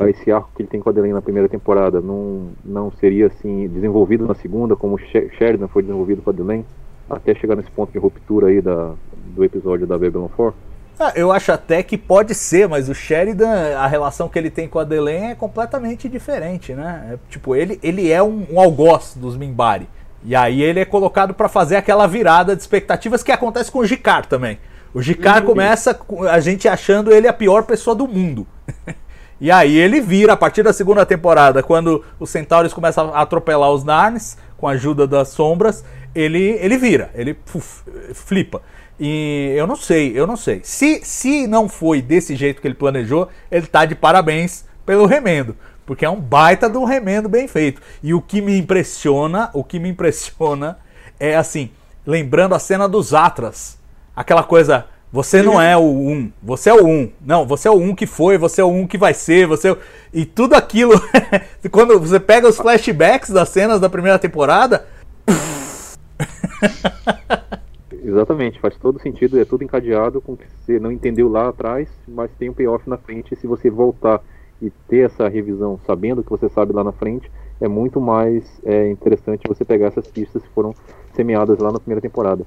[0.09, 3.67] esse arco que ele tem com a Adeline na primeira temporada não, não seria assim
[3.67, 6.65] desenvolvido na segunda, como Sheridan foi desenvolvido com a Adeline,
[7.09, 8.93] até chegar nesse ponto de ruptura aí da,
[9.35, 10.53] do episódio da Babylon 4?
[10.99, 14.67] Ah, eu acho até que pode ser, mas o Sheridan, a relação que ele tem
[14.67, 17.13] com a Adeline é completamente diferente, né?
[17.13, 19.89] É, tipo, ele, ele é um, um algoz dos Mimbari.
[20.23, 23.85] E aí ele é colocado para fazer aquela virada de expectativas que acontece com o
[23.85, 24.59] Jicar também.
[24.93, 25.47] O Jicar uhum.
[25.47, 25.99] começa
[26.29, 28.45] a gente achando ele a pior pessoa do mundo.
[29.41, 33.71] E aí ele vira, a partir da segunda temporada, quando os Centauros começam a atropelar
[33.71, 35.83] os Narns, com a ajuda das sombras,
[36.13, 37.81] ele, ele vira, ele puf,
[38.13, 38.61] flipa.
[38.99, 40.61] E eu não sei, eu não sei.
[40.63, 45.57] Se, se não foi desse jeito que ele planejou, ele tá de parabéns pelo remendo.
[45.87, 47.81] Porque é um baita de um remendo bem feito.
[48.03, 50.77] E o que me impressiona, o que me impressiona
[51.19, 51.71] é assim,
[52.05, 53.79] lembrando a cena dos Atras.
[54.15, 57.11] Aquela coisa, você não é o um, você é o um.
[57.19, 59.69] Não, você é o um que foi, você é o um que vai ser, você
[59.69, 59.77] é o...
[60.13, 60.93] e tudo aquilo
[61.71, 64.87] quando você pega os flashbacks das cenas da primeira temporada,
[68.03, 71.87] Exatamente, faz todo sentido, é tudo encadeado com o que você não entendeu lá atrás,
[72.07, 73.35] mas tem um payoff na frente.
[73.35, 74.21] Se você voltar
[74.61, 78.59] e ter essa revisão sabendo o que você sabe lá na frente, é muito mais
[78.65, 80.73] é, interessante você pegar essas pistas que foram
[81.13, 82.45] semeadas lá na primeira temporada.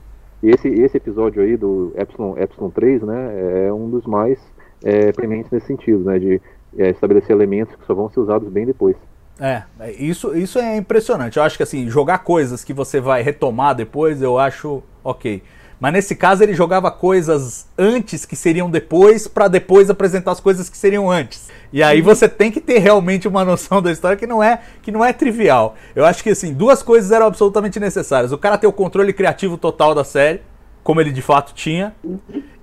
[0.48, 4.38] Esse, esse episódio aí do Epsilon, Epsilon 3, né, é um dos mais
[4.82, 6.40] é, prementes nesse sentido, né, de
[6.76, 8.96] é, estabelecer elementos que só vão ser usados bem depois.
[9.40, 9.62] É,
[9.98, 11.38] isso, isso é impressionante.
[11.38, 15.42] Eu acho que assim, jogar coisas que você vai retomar depois, eu acho ok.
[15.84, 20.70] Mas nesse caso ele jogava coisas antes que seriam depois, para depois apresentar as coisas
[20.70, 21.50] que seriam antes.
[21.70, 22.06] E aí uhum.
[22.06, 25.12] você tem que ter realmente uma noção da história que não é que não é
[25.12, 25.74] trivial.
[25.94, 28.32] Eu acho que assim, duas coisas eram absolutamente necessárias.
[28.32, 30.40] O cara ter o controle criativo total da série,
[30.82, 31.94] como ele de fato tinha,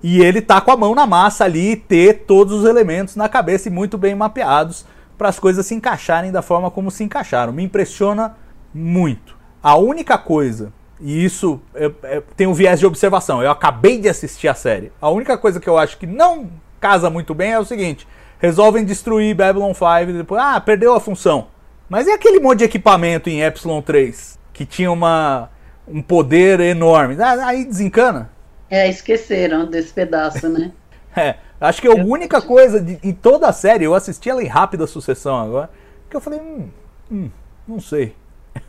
[0.02, 3.68] e ele tá com a mão na massa ali, ter todos os elementos na cabeça
[3.68, 4.84] e muito bem mapeados
[5.16, 7.52] para as coisas se encaixarem da forma como se encaixaram.
[7.52, 8.34] Me impressiona
[8.74, 9.36] muito.
[9.62, 10.72] A única coisa
[11.02, 13.42] e isso é, é, tem um viés de observação.
[13.42, 14.92] Eu acabei de assistir a série.
[15.00, 16.48] A única coisa que eu acho que não
[16.80, 18.06] casa muito bem é o seguinte:
[18.38, 21.48] resolvem destruir Babylon 5 e depois, ah, perdeu a função.
[21.88, 25.50] Mas é aquele monte de equipamento em Epsilon 3 que tinha uma,
[25.88, 27.16] um poder enorme.
[27.20, 28.30] Ah, aí desencana.
[28.70, 30.72] É, esqueceram desse pedaço, né?
[31.16, 34.46] é, acho que a única coisa de, em toda a série, eu assisti ela em
[34.46, 35.70] rápida sucessão agora,
[36.08, 36.68] que eu falei, hum,
[37.10, 37.30] hum
[37.66, 38.14] não sei.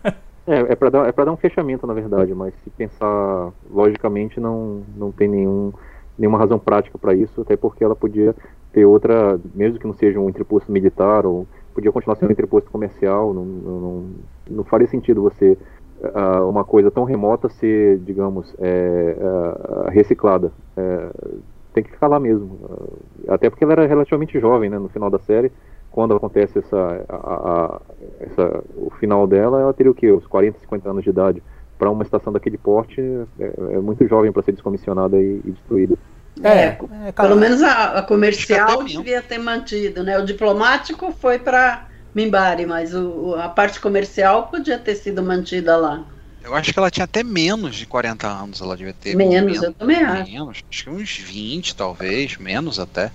[0.45, 4.83] É, é para dar, é dar um fechamento, na verdade, mas se pensar logicamente, não,
[4.95, 5.71] não tem nenhum,
[6.17, 8.35] nenhuma razão prática para isso, até porque ela podia
[8.73, 12.69] ter outra, mesmo que não seja um entreposto militar, ou podia continuar sendo um entreposto
[12.69, 14.05] comercial, não, não, não,
[14.49, 15.57] não faria sentido você,
[16.01, 20.51] uh, uma coisa tão remota ser, digamos, é, uh, reciclada.
[20.75, 21.09] É,
[21.73, 22.45] tem que ficar lá mesmo.
[22.45, 25.51] Uh, até porque ela era relativamente jovem, né, no final da série,
[25.93, 27.81] quando acontece essa, a, a,
[28.19, 30.11] essa, o final dela, ela teria o quê?
[30.11, 31.43] Os 40, 50 anos de idade.
[31.77, 35.95] Para uma estação daquele porte, é, é muito jovem para ser descomissionada e, e destruída.
[36.43, 36.77] É,
[37.07, 40.17] é pelo menos a, a comercial devia ter mantido, né?
[40.17, 41.85] O diplomático foi para
[42.15, 46.03] Mimbari, mas o, a parte comercial podia ter sido mantida lá.
[46.43, 49.15] Eu acho que ela tinha até menos de 40 anos, ela devia ter.
[49.15, 50.31] Menos, menos eu também acho.
[50.31, 53.11] Menos, acho que uns 20, talvez, menos até.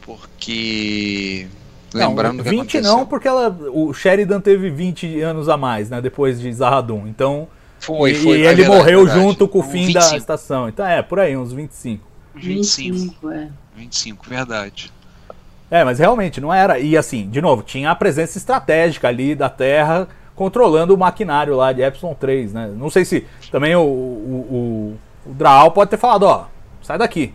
[0.00, 1.48] Porque.
[1.94, 6.00] Não, lembrando 20 que não, porque ela, o Sheridan teve 20 anos a mais, né?
[6.00, 7.06] Depois de Zahadum.
[7.06, 7.48] Então.
[7.80, 8.38] Foi, e, foi.
[8.38, 9.20] E ele verdade, morreu verdade.
[9.20, 10.10] junto com o fim 25.
[10.10, 10.68] da estação.
[10.68, 12.04] Então é, por aí, uns 25.
[12.34, 12.94] 25.
[12.94, 13.48] 25, é.
[13.76, 14.92] 25, verdade.
[15.70, 16.78] É, mas realmente não era.
[16.78, 21.72] E assim, de novo, tinha a presença estratégica ali da Terra controlando o maquinário lá
[21.72, 22.70] de Epsilon 3, né?
[22.76, 24.94] Não sei se também o, o,
[25.26, 26.46] o, o Draal pode ter falado, ó,
[26.80, 27.34] sai daqui.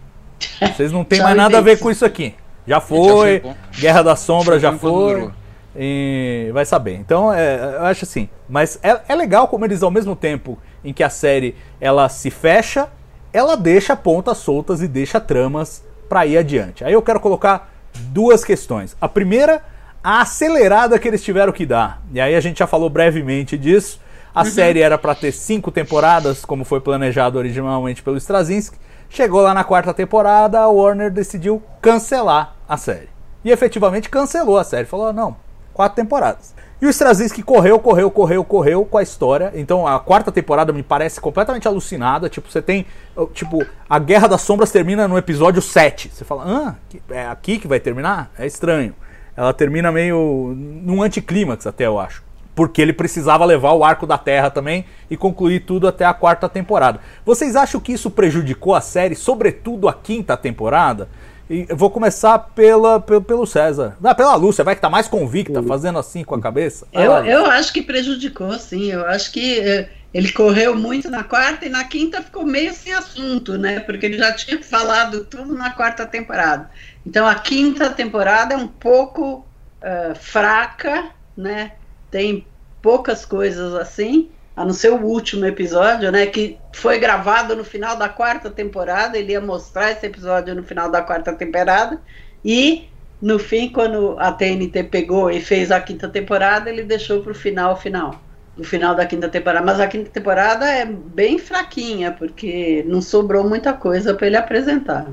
[0.60, 2.34] Vocês não tem mais nada a ver com isso aqui.
[2.68, 5.30] Já foi, já foi Guerra da Sombra já foi.
[5.76, 6.96] E vai saber.
[6.96, 8.30] Então, é, eu acho assim.
[8.48, 12.30] Mas é, é legal como eles, ao mesmo tempo em que a série ela se
[12.30, 12.90] fecha,
[13.32, 16.84] ela deixa pontas soltas e deixa tramas para ir adiante.
[16.84, 17.74] Aí eu quero colocar
[18.10, 18.96] duas questões.
[19.02, 19.64] A primeira,
[20.04, 22.04] a acelerada que eles tiveram que dar.
[22.14, 24.00] E aí a gente já falou brevemente disso.
[24.36, 24.46] A uhum.
[24.46, 28.78] série era para ter cinco temporadas, como foi planejado originalmente pelo Straczynski.
[29.14, 33.10] Chegou lá na quarta temporada, a Warner decidiu cancelar a série.
[33.46, 34.88] E efetivamente cancelou a série.
[34.88, 35.36] Falou: não,
[35.72, 36.56] quatro temporadas.
[36.82, 39.52] E o Straczynski correu, correu, correu, correu com a história.
[39.54, 42.28] Então a quarta temporada me parece completamente alucinada.
[42.28, 42.88] Tipo, você tem.
[43.36, 46.10] Tipo, a Guerra das Sombras termina no episódio 7.
[46.12, 46.76] Você fala, ah,
[47.12, 48.32] é aqui que vai terminar?
[48.36, 48.96] É estranho.
[49.38, 50.56] Ela termina meio.
[50.58, 52.24] num anticlímax, até eu acho.
[52.56, 56.48] Porque ele precisava levar o arco da Terra também e concluir tudo até a quarta
[56.48, 57.00] temporada.
[57.26, 61.10] Vocês acham que isso prejudicou a série, sobretudo a quinta temporada?
[61.50, 63.98] E eu vou começar pela, pelo, pelo César.
[64.00, 66.88] Não, pela Lúcia, vai que tá mais convicta, fazendo assim com a cabeça.
[66.94, 68.92] Eu, eu acho que prejudicou, sim.
[68.92, 72.94] Eu acho que eh, ele correu muito na quarta e na quinta ficou meio sem
[72.94, 73.80] assunto, né?
[73.80, 76.70] Porque ele já tinha falado tudo na quarta temporada.
[77.06, 79.46] Então a quinta temporada é um pouco
[79.82, 81.74] uh, fraca, né?
[82.14, 82.46] Tem
[82.80, 87.96] poucas coisas assim a não ser o último episódio, né, que foi gravado no final
[87.96, 92.00] da quarta temporada, ele ia mostrar esse episódio no final da quarta temporada,
[92.46, 92.88] e
[93.20, 97.36] no fim, quando a TNT pegou e fez a quinta temporada, ele deixou para o
[97.36, 98.22] final final,
[98.56, 99.66] no final da quinta temporada.
[99.66, 105.08] Mas a quinta temporada é bem fraquinha, porque não sobrou muita coisa para ele apresentar.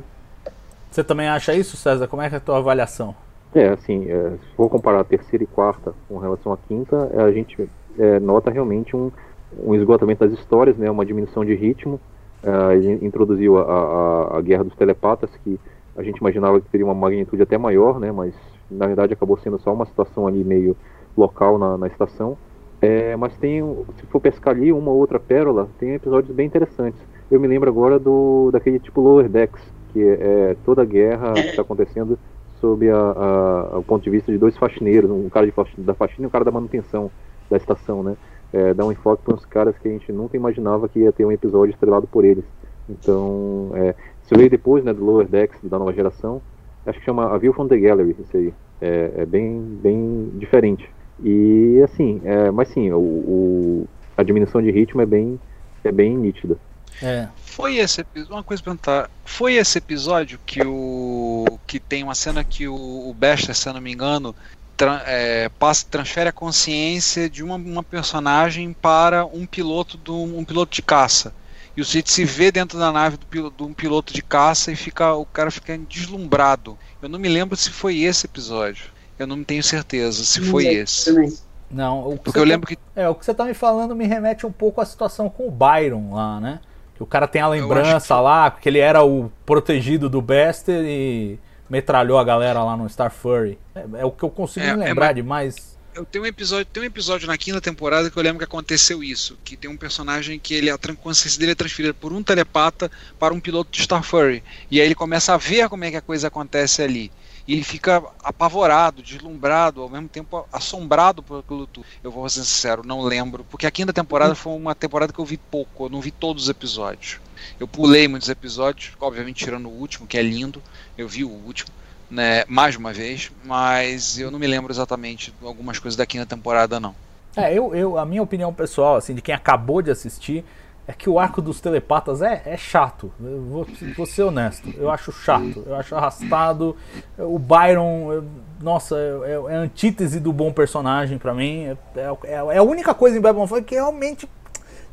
[0.91, 2.09] Você também acha isso, César?
[2.09, 3.15] Como é, é a tua avaliação?
[3.55, 7.33] É, assim, é, se for comparar a terceira e quarta com relação à quinta, a
[7.33, 9.11] gente é, nota realmente um,
[9.59, 12.01] um esgotamento das histórias, né, uma diminuição de ritmo.
[12.43, 15.61] Uh, ele introduziu a, a, a, Guerra dos Telepatas, que
[15.95, 18.35] a gente imaginava que teria uma magnitude até maior, né, mas
[18.71, 20.75] na verdade acabou sendo só uma situação ali meio
[21.17, 22.39] local na, na estação.
[22.81, 23.61] É, mas tem,
[23.99, 26.99] se for pescar ali uma ou outra pérola, tem episódios bem interessantes.
[27.31, 31.35] Eu me lembro agora do daquele tipo Lower Decks, que é, é toda a guerra
[31.35, 32.19] que está acontecendo
[32.61, 36.25] sob a, a, o ponto de vista de dois faxineiros, um cara de, da faxina
[36.25, 37.11] e um cara da manutenção
[37.51, 38.17] da estação, né?
[38.53, 41.25] é, dar um enfoque para uns caras que a gente nunca imaginava que ia ter
[41.25, 42.45] um episódio estrelado por eles.
[42.89, 46.43] Então, é, se veio depois né, do Lower Decks da nova geração,
[46.85, 48.53] acho que chama A View from the Gallery, isso aí.
[48.81, 50.91] É, é bem, bem diferente.
[51.23, 55.39] E assim, é, mas sim, o, o, a diminuição de ritmo é bem,
[55.85, 56.57] é bem nítida.
[57.03, 57.29] É.
[57.45, 62.45] Foi esse uma coisa pra perguntar, foi esse episódio que o que tem uma cena
[62.45, 64.35] que o, o Bester, se eu não me engano,
[64.77, 70.45] tra é, passa, transfere a consciência de uma, uma, personagem para um piloto do, um
[70.45, 71.35] piloto de caça.
[71.77, 74.77] E o Sid se vê dentro da nave do, de um piloto de caça e
[74.77, 76.79] fica, o cara fica deslumbrado.
[77.01, 78.87] Eu não me lembro se foi esse episódio.
[79.19, 81.31] Eu não tenho certeza se foi esse.
[81.71, 83.01] Não, porque eu lembro tá, que.
[83.01, 85.51] É, o que você tá me falando me remete um pouco à situação com o
[85.51, 86.61] Byron lá, né?
[87.01, 88.21] O cara tem a lembrança que...
[88.21, 91.39] lá, que ele era o protegido do Bester e
[91.69, 93.59] metralhou a galera lá no Star Fury.
[93.75, 95.79] É, é o que eu consigo é, é lembrar é, de mais.
[95.95, 99.03] Eu tenho um episódio, tem um episódio na quinta temporada que eu lembro que aconteceu
[99.03, 102.91] isso, que tem um personagem que ele a consciência dele é transferida por um telepata
[103.19, 106.03] para um piloto de Starfury, e aí ele começa a ver como é que a
[106.03, 107.11] coisa acontece ali.
[107.51, 111.85] E ele fica apavorado, deslumbrado, ao mesmo tempo assombrado por aquilo tudo.
[112.01, 115.25] Eu vou ser sincero, não lembro, porque a quinta temporada foi uma temporada que eu
[115.25, 117.19] vi pouco, eu não vi todos os episódios.
[117.59, 120.63] Eu pulei muitos episódios, obviamente tirando o último, que é lindo,
[120.97, 121.73] eu vi o último
[122.09, 126.79] né, mais uma vez, mas eu não me lembro exatamente algumas coisas da quinta temporada,
[126.79, 126.95] não.
[127.37, 130.45] É, eu, eu, a minha opinião pessoal, assim, de quem acabou de assistir,
[130.91, 133.13] é que o arco dos telepatas é, é chato.
[133.23, 133.67] Eu vou,
[133.97, 134.75] vou ser honesto.
[134.77, 136.77] Eu acho chato, eu acho arrastado.
[137.17, 138.25] O Byron, eu,
[138.61, 141.67] nossa, é, é, a antítese do bom personagem para mim.
[141.67, 141.77] É,
[142.25, 144.29] é, é, a única coisa em Babylon 5 que realmente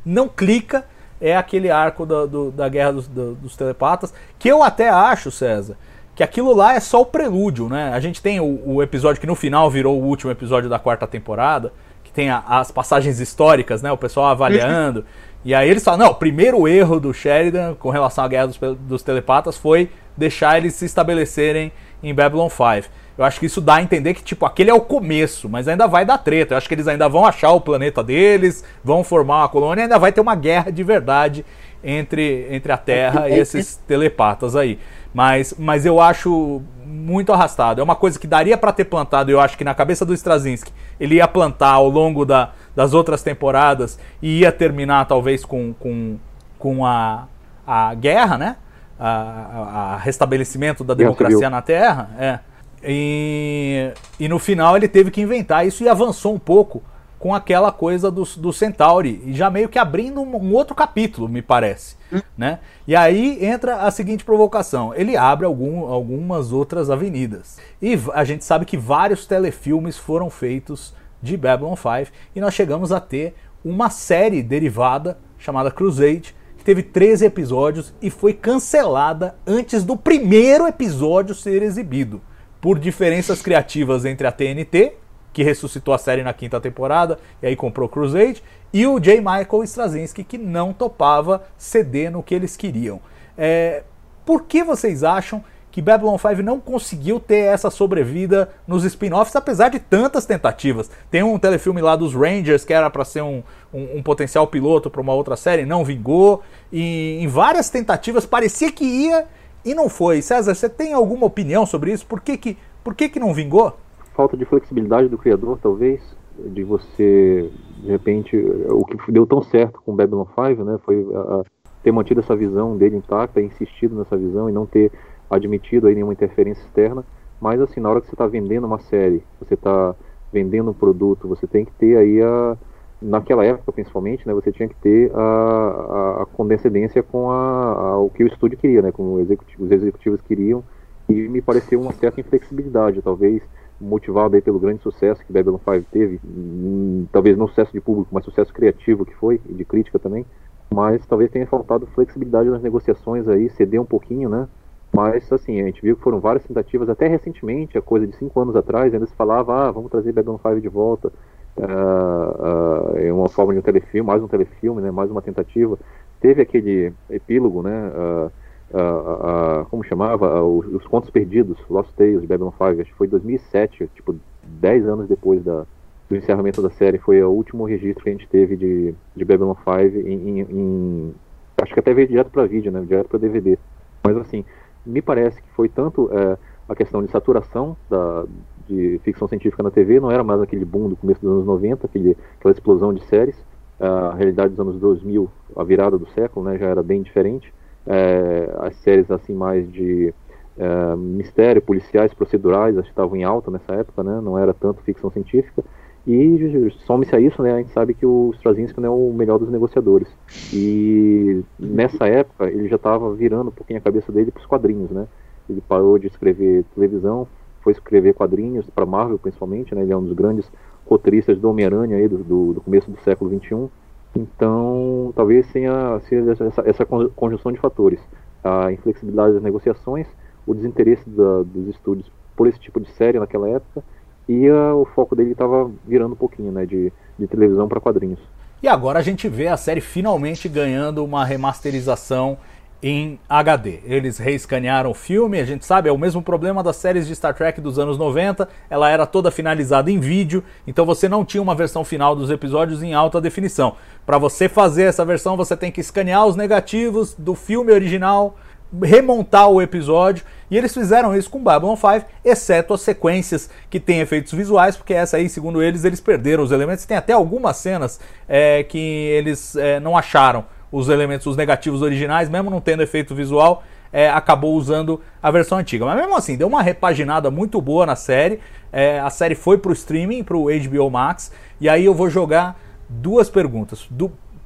[0.06, 0.84] não clica.
[1.20, 4.14] É aquele arco da, do, da guerra dos, do, dos telepatas.
[4.38, 5.76] Que eu até acho, César,
[6.14, 7.90] que aquilo lá é só o prelúdio, né?
[7.92, 11.08] A gente tem o, o, episódio que no final virou o último episódio da quarta
[11.08, 11.72] temporada,
[12.04, 13.90] que tem a, as passagens históricas, né?
[13.90, 15.04] O pessoal avaliando.
[15.44, 18.58] e aí eles falam, não, o primeiro erro do Sheridan com relação à guerra dos,
[18.80, 21.72] dos telepatas foi deixar eles se estabelecerem
[22.02, 22.90] em Babylon 5.
[23.16, 25.88] Eu acho que isso dá a entender que, tipo, aquele é o começo, mas ainda
[25.88, 26.54] vai dar treta.
[26.54, 29.98] Eu acho que eles ainda vão achar o planeta deles, vão formar uma colônia, ainda
[29.98, 31.44] vai ter uma guerra de verdade
[31.82, 34.78] entre, entre a Terra e esses telepatas aí.
[35.12, 37.80] Mas, mas eu acho muito arrastado.
[37.80, 40.72] É uma coisa que daria para ter plantado, eu acho que na cabeça do Straczynski,
[41.00, 46.16] ele ia plantar ao longo da, das outras temporadas e ia terminar talvez com, com,
[46.60, 47.26] com a,
[47.66, 48.56] a guerra, né?
[48.96, 52.08] A, a, a restabelecimento da democracia na Terra.
[52.16, 52.38] É.
[52.80, 56.80] E, e no final ele teve que inventar isso e avançou um pouco
[57.18, 61.28] com aquela coisa do, do Centauri, e já meio que abrindo um, um outro capítulo,
[61.28, 61.96] me parece.
[62.12, 62.20] Hum.
[62.36, 62.60] Né?
[62.86, 67.58] E aí entra a seguinte provocação: ele abre algum, algumas outras avenidas.
[67.82, 72.92] E a gente sabe que vários telefilmes foram feitos de Babylon 5, e nós chegamos
[72.92, 79.84] a ter uma série derivada chamada Crusade, que teve 13 episódios e foi cancelada antes
[79.84, 82.20] do primeiro episódio ser exibido,
[82.60, 84.94] por diferenças criativas entre a TNT
[85.32, 88.42] que ressuscitou a série na quinta temporada e aí comprou Crusade,
[88.72, 89.18] e o J.
[89.18, 93.00] Michael Straczynski, que não topava ceder no que eles queriam.
[93.36, 93.84] É,
[94.26, 95.44] por que vocês acham
[95.78, 100.90] que Babylon 5 não conseguiu ter essa sobrevida nos spin-offs, apesar de tantas tentativas?
[101.08, 104.90] Tem um telefilme lá dos Rangers que era para ser um, um, um, potencial piloto
[104.90, 109.26] para uma outra série, não vingou, e em várias tentativas parecia que ia
[109.64, 110.20] e não foi.
[110.20, 112.04] César, você tem alguma opinião sobre isso?
[112.04, 113.76] Por que, que, por que, que não vingou?
[114.16, 116.02] falta de flexibilidade do criador, talvez,
[116.36, 117.48] de você,
[117.84, 118.36] de repente,
[118.68, 121.44] o que deu tão certo com Babylon 5, né, foi a,
[121.84, 124.90] ter mantido essa visão dele intacta, insistido nessa visão e não ter
[125.30, 127.04] admitido aí nenhuma interferência externa,
[127.40, 129.94] mas assim, na hora que você está vendendo uma série, você está
[130.32, 132.56] vendendo um produto, você tem que ter aí a
[133.00, 137.98] naquela época principalmente, né, você tinha que ter a, a, a condescendência com a, a,
[137.98, 140.64] o que o estúdio queria, né, com executivo, os executivos queriam,
[141.08, 143.40] e me pareceu uma certa inflexibilidade, talvez
[143.80, 148.08] motivado aí pelo grande sucesso que Babylon 5 teve, hum, talvez não sucesso de público,
[148.10, 150.26] mas sucesso criativo que foi, e de crítica também,
[150.74, 154.48] mas talvez tenha faltado flexibilidade nas negociações aí, ceder um pouquinho, né?
[154.92, 158.40] Mas, assim, a gente viu que foram várias tentativas, até recentemente, a coisa de cinco
[158.40, 161.12] anos atrás, ainda se falava, ah, vamos trazer Babylon 5 de volta,
[161.56, 165.78] uh, uh, é uma forma de um telefilme, mais um telefilme, né, mais uma tentativa.
[166.20, 168.30] Teve aquele epílogo, né, uh,
[168.74, 172.90] uh, uh, como chamava, uh, os, os, Contos Perdidos, Lost Tales de Babylon 5, acho
[172.90, 175.66] que foi 2007, tipo 10 anos depois da,
[176.08, 179.54] do encerramento da série, foi o último registro que a gente teve de, de Babylon
[179.54, 181.14] 5 em, em, em
[181.60, 183.58] acho que até veio direto para vídeo, né, direto para DVD.
[184.02, 184.44] Mas assim,
[184.88, 186.36] me parece que foi tanto é,
[186.68, 188.24] a questão de saturação da,
[188.66, 191.86] de ficção científica na TV, não era mais aquele boom do começo dos anos 90,
[191.86, 193.36] aquele, aquela explosão de séries.
[193.80, 197.52] A realidade dos anos 2000, a virada do século, né, já era bem diferente
[197.88, 200.14] é, as séries assim mais de
[200.58, 204.20] é, mistério, policiais, procedurais, acho que estavam em alta nessa época, né?
[204.20, 205.64] Não era tanto ficção científica.
[206.08, 207.52] E some-se a isso, né?
[207.52, 210.08] A gente sabe que o Straczynski não é o melhor dos negociadores.
[210.52, 214.90] E nessa época ele já estava virando um pouquinho a cabeça dele para os quadrinhos,
[214.90, 215.06] né?
[215.48, 217.28] Ele parou de escrever televisão,
[217.60, 219.82] foi escrever quadrinhos para Marvel principalmente, né?
[219.82, 220.50] Ele é um dos grandes
[220.86, 223.68] roteiristas do Homem-Aranha aí do, do, do começo do século 21
[224.16, 228.00] então, talvez tenha sido essa, essa conjunção de fatores.
[228.42, 230.06] A inflexibilidade das negociações,
[230.46, 233.82] o desinteresse da, dos estúdios por esse tipo de série naquela época
[234.28, 238.20] e a, o foco dele estava virando um pouquinho né, de, de televisão para quadrinhos.
[238.62, 242.36] E agora a gente vê a série finalmente ganhando uma remasterização
[242.82, 243.80] em HD.
[243.84, 247.34] Eles reescanearam o filme, a gente sabe, é o mesmo problema das séries de Star
[247.34, 251.54] Trek dos anos 90, ela era toda finalizada em vídeo, então você não tinha uma
[251.54, 253.74] versão final dos episódios em alta definição.
[254.06, 258.36] Para você fazer essa versão, você tem que escanear os negativos do filme original,
[258.82, 264.00] remontar o episódio, e eles fizeram isso com Babylon 5, exceto as sequências que têm
[264.00, 266.84] efeitos visuais, porque essa aí, segundo eles, eles perderam os elementos.
[266.86, 272.28] Tem até algumas cenas é, que eles é, não acharam os elementos, os negativos originais,
[272.28, 273.62] mesmo não tendo efeito visual,
[273.92, 275.84] é, acabou usando a versão antiga.
[275.84, 278.40] Mas mesmo assim, deu uma repaginada muito boa na série.
[278.72, 281.32] É, a série foi para o streaming, para o HBO Max.
[281.60, 282.58] E aí eu vou jogar
[282.88, 283.88] duas perguntas.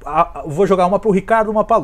[0.05, 1.79] A, vou jogar uma para o Ricardo e uma para a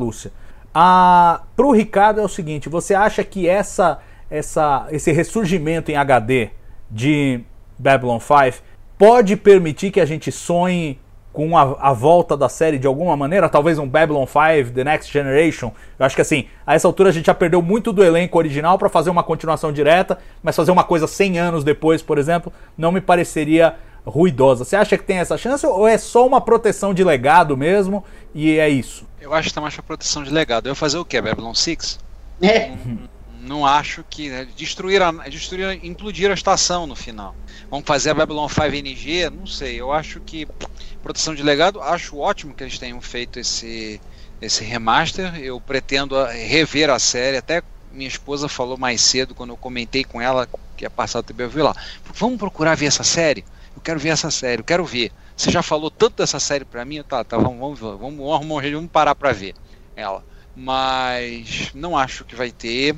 [0.74, 1.40] Lúcia.
[1.56, 3.98] Para o Ricardo é o seguinte: você acha que essa,
[4.30, 6.50] essa, esse ressurgimento em HD
[6.90, 7.40] de
[7.78, 8.62] Babylon 5
[8.98, 10.98] pode permitir que a gente sonhe
[11.32, 15.12] com a, a, volta da série de alguma maneira, talvez um Babylon 5, The Next
[15.12, 15.72] Generation.
[15.96, 18.76] Eu acho que assim, a essa altura a gente já perdeu muito do elenco original
[18.76, 22.90] para fazer uma continuação direta, mas fazer uma coisa 100 anos depois, por exemplo, não
[22.90, 24.64] me pareceria ruidosa.
[24.64, 28.04] Você acha que tem essa chance ou é só uma proteção de legado mesmo
[28.34, 29.06] e é isso?
[29.20, 30.68] Eu acho que tá mais pra proteção de legado.
[30.68, 31.20] Eu fazer o que?
[31.20, 31.98] Babylon 6?
[32.40, 32.68] É.
[32.68, 33.08] Não,
[33.40, 34.30] não acho que.
[34.30, 37.34] Né, destruir, a, destruir, implodir a estação no final.
[37.70, 39.30] Vamos fazer a Babylon 5 NG?
[39.30, 39.80] Não sei.
[39.80, 40.48] Eu acho que
[41.02, 41.80] proteção de legado.
[41.80, 44.00] Acho ótimo que eles tenham feito esse,
[44.40, 45.36] esse remaster.
[45.36, 47.36] Eu pretendo rever a série.
[47.36, 47.62] Até
[47.92, 51.62] minha esposa falou mais cedo, quando eu comentei com ela que ia passar o vi
[51.62, 51.74] lá.
[52.14, 53.44] Vamos procurar ver essa série?
[53.74, 55.12] Eu quero ver essa série, eu quero ver.
[55.40, 57.02] Você já falou tanto dessa série pra mim?
[57.02, 59.54] Tá, tá, vamos, vamos, vamos, arrumar um jeito, vamos parar pra ver
[59.96, 60.22] ela.
[60.54, 62.94] Mas não acho que vai ter.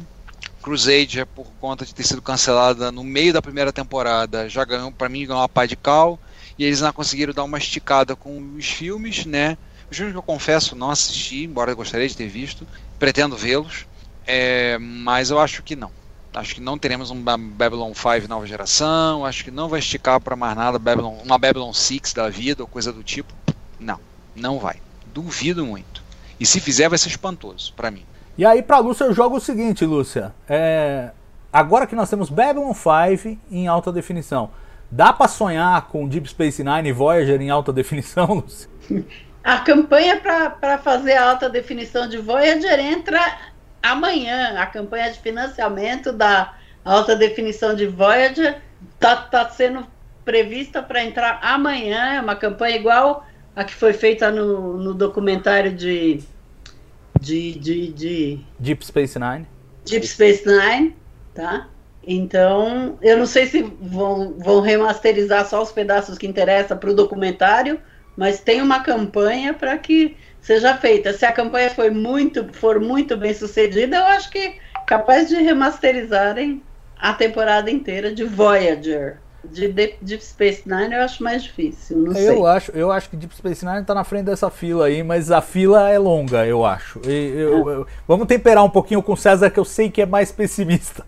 [0.60, 5.08] Crusade, por conta de ter sido cancelada no meio da primeira temporada, já ganhou, para
[5.08, 6.20] mim, ganhou uma pá de cal
[6.58, 9.56] e eles não conseguiram dar uma esticada com os filmes, né?
[9.88, 12.66] Os filmes que eu confesso não assisti, embora eu gostaria de ter visto,
[12.98, 13.86] pretendo vê-los,
[14.26, 15.92] é, mas eu acho que não.
[16.34, 20.34] Acho que não teremos um Babylon 5 nova geração, acho que não vai esticar para
[20.34, 23.32] mais nada Babylon, uma Babylon 6 da vida ou coisa do tipo.
[23.78, 24.00] Não,
[24.34, 24.76] não vai.
[25.12, 26.02] Duvido muito.
[26.40, 28.04] E se fizer, vai ser espantoso para mim.
[28.38, 30.34] E aí, para Lúcia, eu jogo o seguinte, Lúcia.
[30.48, 31.10] É...
[31.52, 34.50] Agora que nós temos Babylon 5 em alta definição,
[34.94, 38.68] Dá para sonhar com Deep Space Nine e Voyager em alta definição, Lúcia?
[39.42, 43.18] A campanha para fazer a alta definição de Voyager entra
[43.82, 44.58] amanhã.
[44.58, 46.54] A campanha de financiamento da
[46.84, 48.60] alta definição de Voyager
[48.94, 49.86] está tá sendo
[50.24, 52.14] prevista para entrar amanhã.
[52.14, 56.22] É uma campanha igual a que foi feita no, no documentário de,
[57.20, 59.46] de, de, de Deep Space Nine.
[59.84, 60.96] Deep Space Nine,
[61.34, 61.68] tá?
[62.04, 66.94] Então, eu não sei se vão, vão remasterizar só os pedaços que interessam para o
[66.94, 67.80] documentário,
[68.16, 71.12] mas tem uma campanha para que seja feita.
[71.14, 76.62] Se a campanha foi muito, for muito bem sucedida, eu acho que capaz de remasterizarem
[76.98, 79.18] a temporada inteira de Voyager.
[79.44, 82.46] De Deep Space Nine eu acho mais difícil, não eu sei.
[82.46, 85.40] Acho, eu acho que Deep Space Nine está na frente dessa fila aí, mas a
[85.40, 87.00] fila é longa, eu acho.
[87.04, 90.06] E, eu, eu, vamos temperar um pouquinho com o César, que eu sei que é
[90.06, 91.04] mais pessimista.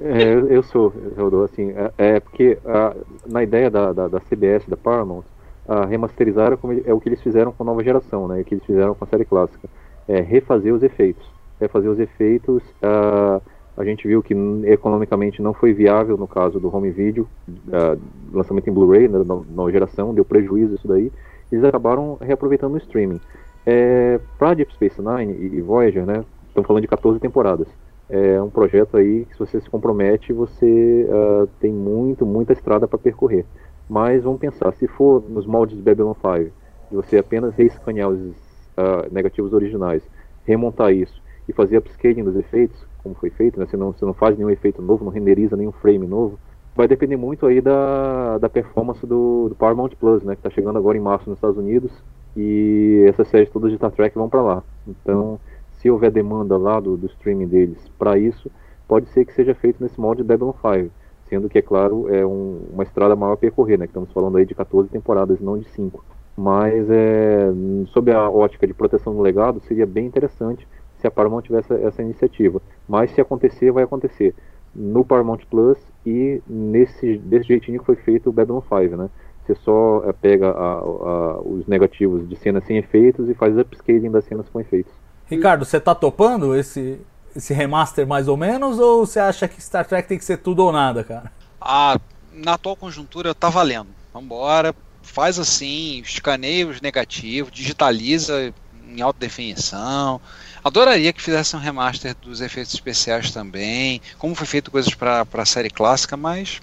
[0.00, 2.92] É, eu sou, Rodolfo, assim, é, é porque a,
[3.24, 5.22] na ideia da, da, da, CBS, da Paramount,
[5.66, 8.64] a remasterizar é o que eles fizeram com a nova geração, né, o que eles
[8.64, 9.68] fizeram com a série clássica,
[10.08, 11.26] é refazer os efeitos.
[11.60, 13.40] Refazer os efeitos, a,
[13.76, 14.34] a gente viu que
[14.64, 17.28] economicamente não foi viável no caso do home video,
[17.72, 17.96] a,
[18.32, 21.12] lançamento em Blu-ray, né, da nova geração, deu prejuízo isso daí,
[21.50, 23.20] eles acabaram reaproveitando o streaming.
[23.64, 27.68] É, para Deep Space Nine e, Voyager, né, estamos falando de 14 temporadas,
[28.12, 32.86] é um projeto aí que se você se compromete, você uh, tem muito, muita estrada
[32.86, 33.46] para percorrer.
[33.92, 36.50] Mas vamos pensar, se for nos moldes de Babylon 5,
[36.90, 40.02] e você apenas reescanear os uh, negativos originais,
[40.46, 43.66] remontar isso e fazer upscaling dos efeitos, como foi feito, né?
[43.66, 46.38] você, não, você não faz nenhum efeito novo, não renderiza nenhum frame novo,
[46.74, 50.78] vai depender muito aí da, da performance do, do Paramount Plus, né, que está chegando
[50.78, 51.92] agora em março nos Estados Unidos,
[52.34, 54.62] e essas séries todas de Star Trek vão para lá.
[54.88, 55.38] Então,
[55.72, 58.50] se houver demanda lá do, do streaming deles para isso,
[58.88, 60.90] pode ser que seja feito nesse molde de Babylon 5,
[61.32, 63.86] sendo que, é claro, é um, uma estrada maior a percorrer, né?
[63.86, 66.04] Estamos falando aí de 14 temporadas, não de 5.
[66.36, 67.50] Mas, é,
[67.86, 70.68] sob a ótica de proteção do legado, seria bem interessante
[70.98, 72.60] se a Paramount tivesse essa, iniciativa.
[72.86, 74.34] Mas se acontecer, vai acontecer
[74.74, 79.08] no Paramount Plus e nesse desse jeitinho que foi feito o Babylon 5, né?
[79.42, 84.10] Você só é, pega a, a, os negativos de cenas sem efeitos e faz upscaling
[84.10, 84.92] das cenas com efeitos.
[85.26, 87.00] Ricardo, você tá topando esse,
[87.34, 90.64] esse remaster mais ou menos ou você acha que Star Trek tem que ser tudo
[90.64, 91.32] ou nada, cara?
[91.60, 91.98] Ah,
[92.32, 93.88] na atual conjuntura tá valendo.
[94.12, 98.52] Vambora, faz assim, escaneia os negativos, digitaliza,
[98.88, 100.20] em alta definição.
[100.62, 105.44] Adoraria que fizesse um remaster dos efeitos especiais também, como foi feito coisas para a
[105.44, 106.60] série clássica, mas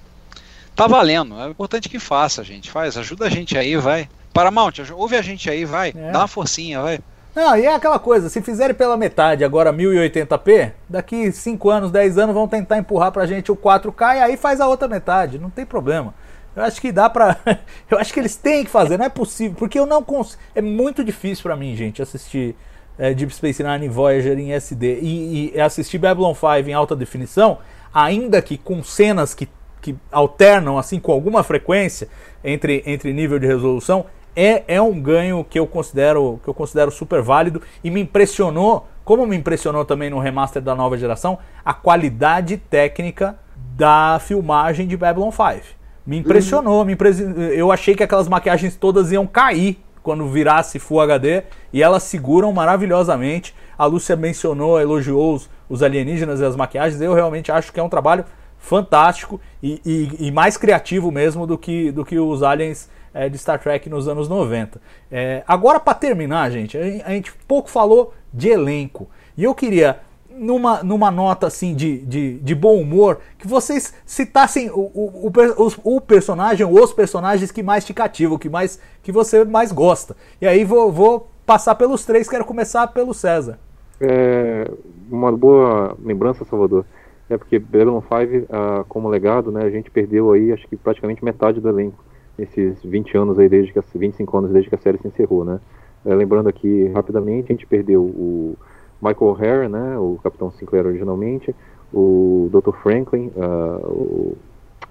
[0.76, 1.40] tá valendo.
[1.40, 2.72] É importante que faça, gente.
[2.72, 4.10] Faz, ajuda a gente aí, vai.
[4.34, 5.94] Paramount, ouve a gente aí, vai.
[5.96, 6.12] É.
[6.12, 7.00] Dá uma forcinha, vai.
[7.40, 12.18] Não, e é aquela coisa, se fizerem pela metade agora 1080p, daqui 5 anos, 10
[12.18, 15.50] anos vão tentar empurrar pra gente o 4K e aí faz a outra metade, não
[15.50, 16.14] tem problema.
[16.54, 17.38] Eu acho que dá pra.
[17.90, 20.42] Eu acho que eles têm que fazer, não é possível, porque eu não consigo.
[20.54, 22.58] É muito difícil pra mim, gente, assistir
[22.98, 27.60] é, Deep Space Nine Voyager em SD e, e assistir Babylon 5 em alta definição,
[27.94, 29.48] ainda que com cenas que,
[29.82, 32.10] que alternam assim com alguma frequência
[32.44, 36.92] entre, entre nível de resolução, é, é um ganho que eu considero que eu considero
[36.92, 41.74] super válido e me impressionou, como me impressionou também no remaster da nova geração, a
[41.74, 43.38] qualidade técnica
[43.76, 45.80] da filmagem de Babylon 5.
[46.06, 47.20] Me impressionou, me impres...
[47.20, 52.52] eu achei que aquelas maquiagens todas iam cair quando virasse Full HD e elas seguram
[52.52, 53.54] maravilhosamente.
[53.78, 57.00] A Lúcia mencionou, elogiou os, os alienígenas e as maquiagens.
[57.02, 58.26] Eu realmente acho que é um trabalho
[58.58, 62.90] fantástico e, e, e mais criativo mesmo do que, do que os aliens
[63.30, 64.80] de Star Trek nos anos 90.
[65.12, 69.10] É, agora, para terminar, gente, a, a gente pouco falou de elenco.
[69.38, 70.00] E eu queria
[70.40, 75.96] numa, numa nota assim de, de, de bom humor, que vocês citassem o, o, o,
[75.96, 80.16] o personagem ou os personagens que mais te cativam, que, mais, que você mais gosta.
[80.42, 83.60] E aí vou, vou passar pelos três, quero começar pelo César.
[84.00, 84.72] É
[85.12, 86.86] uma boa lembrança, Salvador.
[87.30, 91.24] É porque Babylon 5, ah, como legado, né, a gente perdeu aí, acho que praticamente
[91.24, 92.04] metade do elenco
[92.40, 95.44] nesses 20 anos aí, desde que a, 25 anos desde que a série se encerrou,
[95.44, 95.60] né.
[96.06, 98.56] É, lembrando aqui rapidamente, a gente perdeu o
[99.02, 101.54] Michael O'Hare, né, o Capitão Sinclair originalmente,
[101.94, 102.76] o Dr.
[102.82, 104.38] Franklin, uh, o,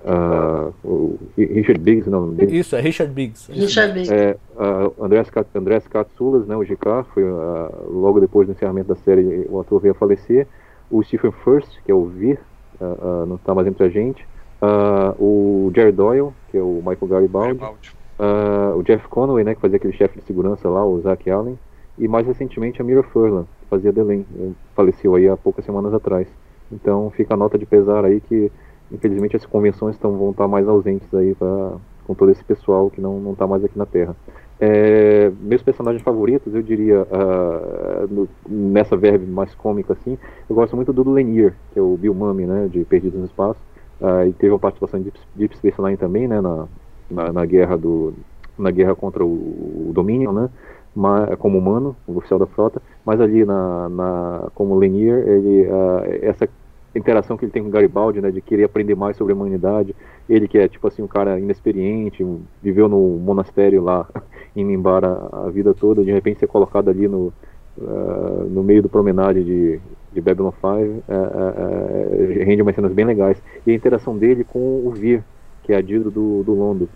[0.04, 3.50] uh, o, Richard Biggs, não, isso é Richard Biggs.
[3.50, 4.12] Richard Biggs.
[4.12, 7.24] É, uh, Andrés, Andrés Katsoulas, né, o GK, foi
[7.88, 10.46] logo depois do encerramento da série o ator veio a falecer.
[10.90, 12.38] O Stephen First, que é o Vir,
[13.26, 14.26] não está mais entre a gente.
[15.18, 17.58] O Jerry Doyle, que é o Michael Garibaldi.
[17.58, 17.92] Garibaldi.
[18.76, 21.58] o Jeff Conway, né, que fazia aquele chefe de segurança lá, o Zach Allen.
[21.98, 24.24] E mais recentemente a Mira Furlan, fazia Delém,
[24.74, 26.28] faleceu aí há poucas semanas atrás.
[26.70, 28.52] Então fica a nota de pesar aí que
[28.90, 31.72] infelizmente as convenções estão, vão estar mais ausentes aí pra,
[32.06, 34.16] com todo esse pessoal que não está mais aqui na Terra.
[34.60, 40.18] É, meus personagens favoritos, eu diria, uh, no, nessa verve mais cômica assim,
[40.50, 43.60] eu gosto muito do Lenier, que é o Bill Mummy, né, de Perdidos no Espaço.
[44.00, 46.66] Uh, e teve uma participação de Deep Space Nine também, né, na,
[47.10, 48.14] na, na guerra do
[48.56, 50.50] na guerra contra o, o Dominion, né,
[51.38, 56.48] como humano, o oficial da frota, mas ali na, na como Lenier, ele, uh, essa
[56.94, 59.94] interação que ele tem com Garibaldi, né, de querer aprender mais sobre a humanidade,
[60.28, 62.26] ele que é tipo assim um cara inexperiente,
[62.62, 64.08] viveu no monastério lá
[64.56, 67.32] em Mimbara a vida toda, de repente ser colocado ali no,
[67.78, 69.80] uh, no meio do promenade de,
[70.12, 73.40] de Babylon 5, uh, uh, rende umas cenas bem legais.
[73.66, 75.22] E a interação dele com o Vir,
[75.62, 76.88] que é a Didro do, do Londo,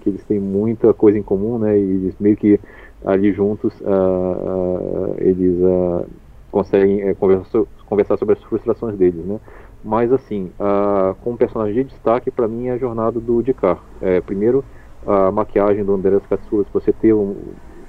[0.00, 2.60] que eles têm muita coisa em comum, né, e eles meio que
[3.04, 5.58] ali juntos uh, uh, eles
[6.50, 9.38] conseguem eh, conversar, sobre as frustrações deles, né?
[9.84, 10.50] Mas assim,
[11.22, 13.78] como personagem de destaque para mim é a jornada do Dicar.
[14.00, 14.64] É, primeiro
[15.06, 17.36] a maquiagem do Andrés Katsoulas, você ter um,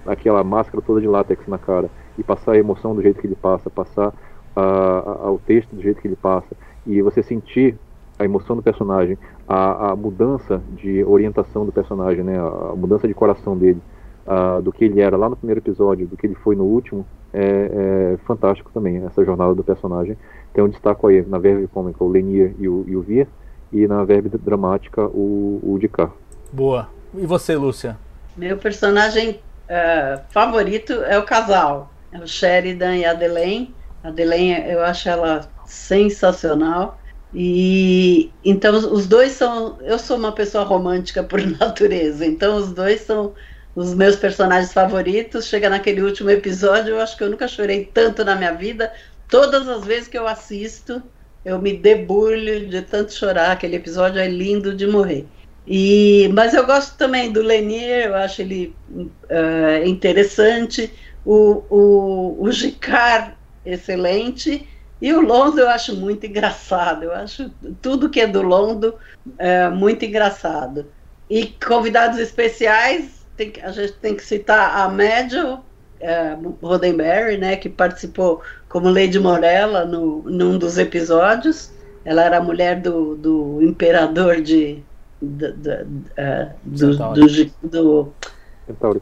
[0.05, 3.35] aquela máscara toda de látex na cara e passar a emoção do jeito que ele
[3.35, 4.13] passa, passar
[4.59, 6.55] o texto do jeito que ele passa
[6.85, 7.77] e você sentir
[8.19, 12.37] a emoção do personagem, a, a mudança de orientação do personagem, né?
[12.39, 13.79] A mudança de coração dele
[14.25, 17.05] uh, do que ele era lá no primeiro episódio, do que ele foi no último,
[17.33, 20.17] é, é fantástico também, essa jornada do personagem.
[20.53, 23.27] Tem um destaque aí na verve cômica o Lenier e o, e o Vir,
[23.71, 26.11] e na verve dramática o, o Dicar.
[26.51, 26.89] Boa.
[27.13, 27.97] E você, Lúcia?
[28.35, 29.39] Meu personagem
[29.69, 33.73] uh, favorito é o casal, é o Sheridan e a Adelaine.
[34.07, 36.97] A Adelaine, eu acho ela sensacional.
[37.33, 39.77] E então os dois são.
[39.81, 43.33] Eu sou uma pessoa romântica por natureza, então os dois são
[43.75, 45.45] os meus personagens favoritos.
[45.45, 48.93] Chega naquele último episódio, eu acho que eu nunca chorei tanto na minha vida.
[49.27, 51.03] Todas as vezes que eu assisto,
[51.43, 53.51] eu me debulho de tanto chorar.
[53.51, 55.27] Aquele episódio é lindo de morrer.
[55.67, 60.93] E, mas eu gosto também do Lenier, eu acho ele uh, interessante.
[61.25, 63.36] O, o, o Gicar,
[63.73, 64.67] excelente.
[65.01, 67.03] E o Londo eu acho muito engraçado.
[67.03, 67.51] Eu acho
[67.81, 68.95] tudo que é do Londo
[69.37, 70.87] é, muito engraçado.
[71.29, 75.59] E convidados especiais, tem, a gente tem que citar a Médio
[75.99, 81.71] é, Roddenberry, né, que participou como Lady Morella no, num dos episódios.
[82.05, 84.83] Ela era a mulher do, do imperador de.
[85.21, 85.85] do, do,
[86.63, 86.97] do,
[87.63, 88.13] do,
[88.63, 88.93] do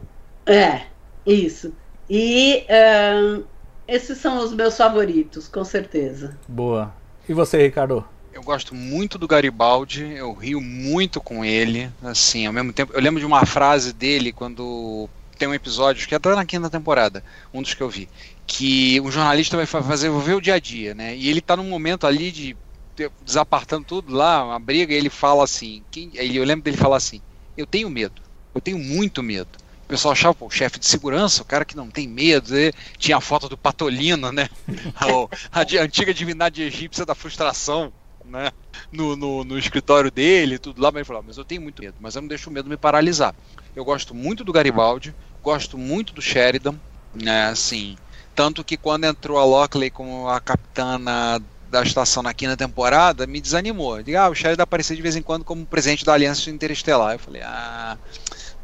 [0.44, 0.82] É,
[1.24, 1.72] isso.
[2.10, 3.42] E ahn,
[3.88, 6.38] esses são os meus favoritos, com certeza.
[6.48, 6.94] Boa.
[7.28, 8.04] E você, Ricardo?
[8.32, 13.00] Eu gosto muito do Garibaldi, eu rio muito com ele, assim, ao mesmo tempo, eu
[13.00, 15.08] lembro de uma frase dele quando
[15.38, 18.10] tem um episódio que é até na quinta temporada, um dos que eu vi,
[18.46, 21.16] que um jornalista vai fa- fazer vai ver o dia a dia, né?
[21.16, 22.56] E ele tá num momento ali de
[22.94, 26.96] de- desapartando tudo lá, uma briga, e ele fala assim, quem, eu lembro dele falar
[26.96, 27.20] assim:
[27.54, 28.22] "Eu tenho medo.
[28.54, 29.50] Eu tenho muito medo".
[29.86, 32.72] O pessoal achava, pô, o chefe de segurança, o cara que não tem medo, né?
[32.98, 34.48] tinha a foto do Patolino, né?
[35.08, 37.92] O- a, di- antiga divindade egípcia da frustração,
[38.24, 38.50] né?
[38.90, 41.96] No, no, no escritório dele, tudo lá, mas ele falou, mas eu tenho muito medo,
[42.00, 43.34] mas eu não deixo o medo me paralisar.
[43.74, 46.80] Eu gosto muito do Garibaldi, gosto muito do Sheridan,
[47.14, 47.96] né, assim,
[48.34, 53.40] tanto que quando entrou a Lockley como a capitana da estação na quinta temporada, me
[53.40, 54.02] desanimou.
[54.02, 57.14] Diga, ah, o Sheridan aparecia de vez em quando como presidente da Aliança Interestelar.
[57.14, 57.98] Eu falei, ah,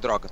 [0.02, 0.28] droga.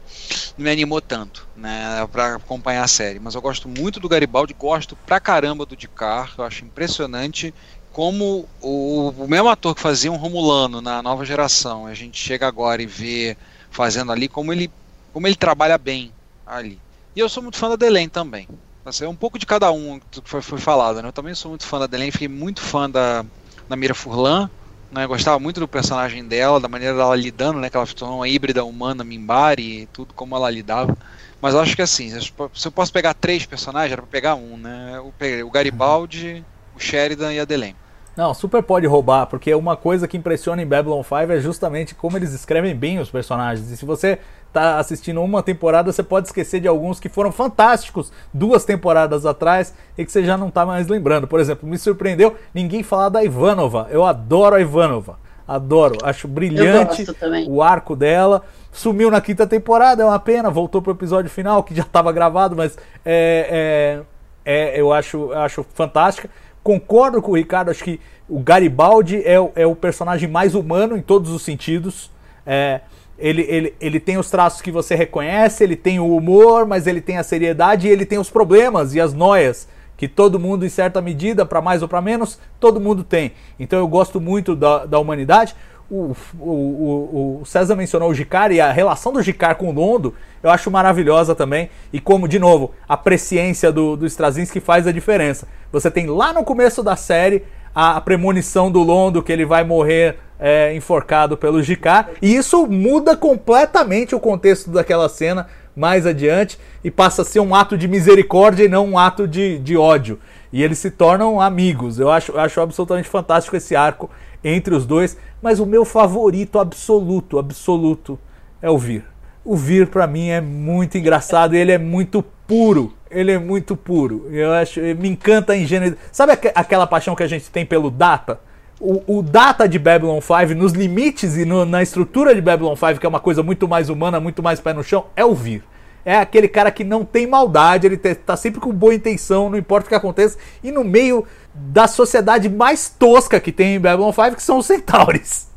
[0.58, 3.18] Não me animou tanto, né, para acompanhar a série.
[3.18, 7.54] Mas eu gosto muito do Garibaldi, gosto pra caramba do Dicar, eu acho impressionante
[7.92, 12.46] como o, o mesmo ator que fazia um Romulano na nova geração, a gente chega
[12.46, 13.36] agora e vê
[13.70, 14.70] fazendo ali como ele,
[15.12, 16.12] como ele trabalha bem
[16.46, 16.78] ali.
[17.14, 18.46] E eu sou muito fã da Delaine também.
[18.84, 21.08] Assim, é um pouco de cada um que foi, foi falado, né?
[21.08, 23.24] Eu também sou muito fã da Delaine, fiquei muito fã da,
[23.68, 24.48] da Mira Furlan,
[24.90, 25.06] né?
[25.06, 27.70] Gostava muito do personagem dela, da maneira dela lidando, né?
[27.70, 30.96] Que ela se tornou uma híbrida humana, Mimbari, e tudo como ela lidava.
[31.40, 32.32] Mas acho que assim, se
[32.66, 34.94] eu posso pegar três personagens, era pra pegar um, né?
[34.96, 36.44] Eu o Garibaldi,
[36.76, 37.76] o Sheridan e a Delaine.
[38.16, 42.18] Não, super pode roubar, porque uma coisa que impressiona em Babylon 5 é justamente como
[42.18, 43.70] eles escrevem bem os personagens.
[43.70, 44.18] E se você
[44.52, 49.72] tá assistindo uma temporada, você pode esquecer de alguns que foram fantásticos duas temporadas atrás
[49.96, 51.26] e que você já não tá mais lembrando.
[51.26, 53.86] Por exemplo, me surpreendeu ninguém falar da Ivanova.
[53.90, 55.18] Eu adoro a Ivanova.
[55.46, 57.02] Adoro, acho brilhante
[57.48, 58.42] o arco dela.
[58.72, 62.54] Sumiu na quinta temporada, é uma pena, voltou pro episódio final, que já estava gravado,
[62.54, 64.00] mas é,
[64.44, 66.30] é, é, eu, acho, acho fantástica.
[66.62, 70.96] Concordo com o Ricardo, acho que o Garibaldi é, o- é o personagem mais humano
[70.96, 72.10] em todos os sentidos.
[72.46, 72.80] É,
[73.20, 77.00] ele, ele, ele tem os traços que você reconhece, ele tem o humor, mas ele
[77.00, 80.68] tem a seriedade e ele tem os problemas e as noias que todo mundo, em
[80.70, 83.32] certa medida, para mais ou para menos, todo mundo tem.
[83.58, 85.54] Então eu gosto muito da, da humanidade.
[85.90, 90.14] O, o, o, César mencionou o Gicar e a relação do Gicar com o Londo
[90.42, 91.68] eu acho maravilhosa também.
[91.92, 95.46] E como, de novo, a presciência do, do Straczynski faz a diferença.
[95.70, 97.44] Você tem lá no começo da série
[97.74, 102.08] a, a premonição do Londo que ele vai morrer é, enforcado pelo Gicar.
[102.22, 107.54] E isso muda completamente o contexto daquela cena mais adiante e passa a ser um
[107.54, 110.18] ato de misericórdia e não um ato de, de ódio.
[110.52, 112.00] E eles se tornam amigos.
[112.00, 114.10] Eu acho, eu acho absolutamente fantástico esse arco
[114.42, 115.16] entre os dois.
[115.40, 118.18] Mas o meu favorito absoluto, absoluto,
[118.60, 119.04] é o Vir.
[119.44, 122.92] O Vir, pra mim, é muito engraçado e ele é muito puro.
[123.10, 124.26] Ele é muito puro.
[124.30, 126.00] Eu acho, me encanta a ingenuidade.
[126.12, 128.40] Sabe aque- aquela paixão que a gente tem pelo Data?
[128.80, 132.98] O, o Data de Babylon 5, nos limites e no- na estrutura de Babylon 5,
[132.98, 135.62] que é uma coisa muito mais humana, muito mais pé no chão, é o Vir.
[136.02, 139.84] É aquele cara que não tem maldade, ele tá sempre com boa intenção, não importa
[139.84, 144.36] o que aconteça, e no meio da sociedade mais tosca que tem em Babylon 5,
[144.36, 145.48] que são os Centaures.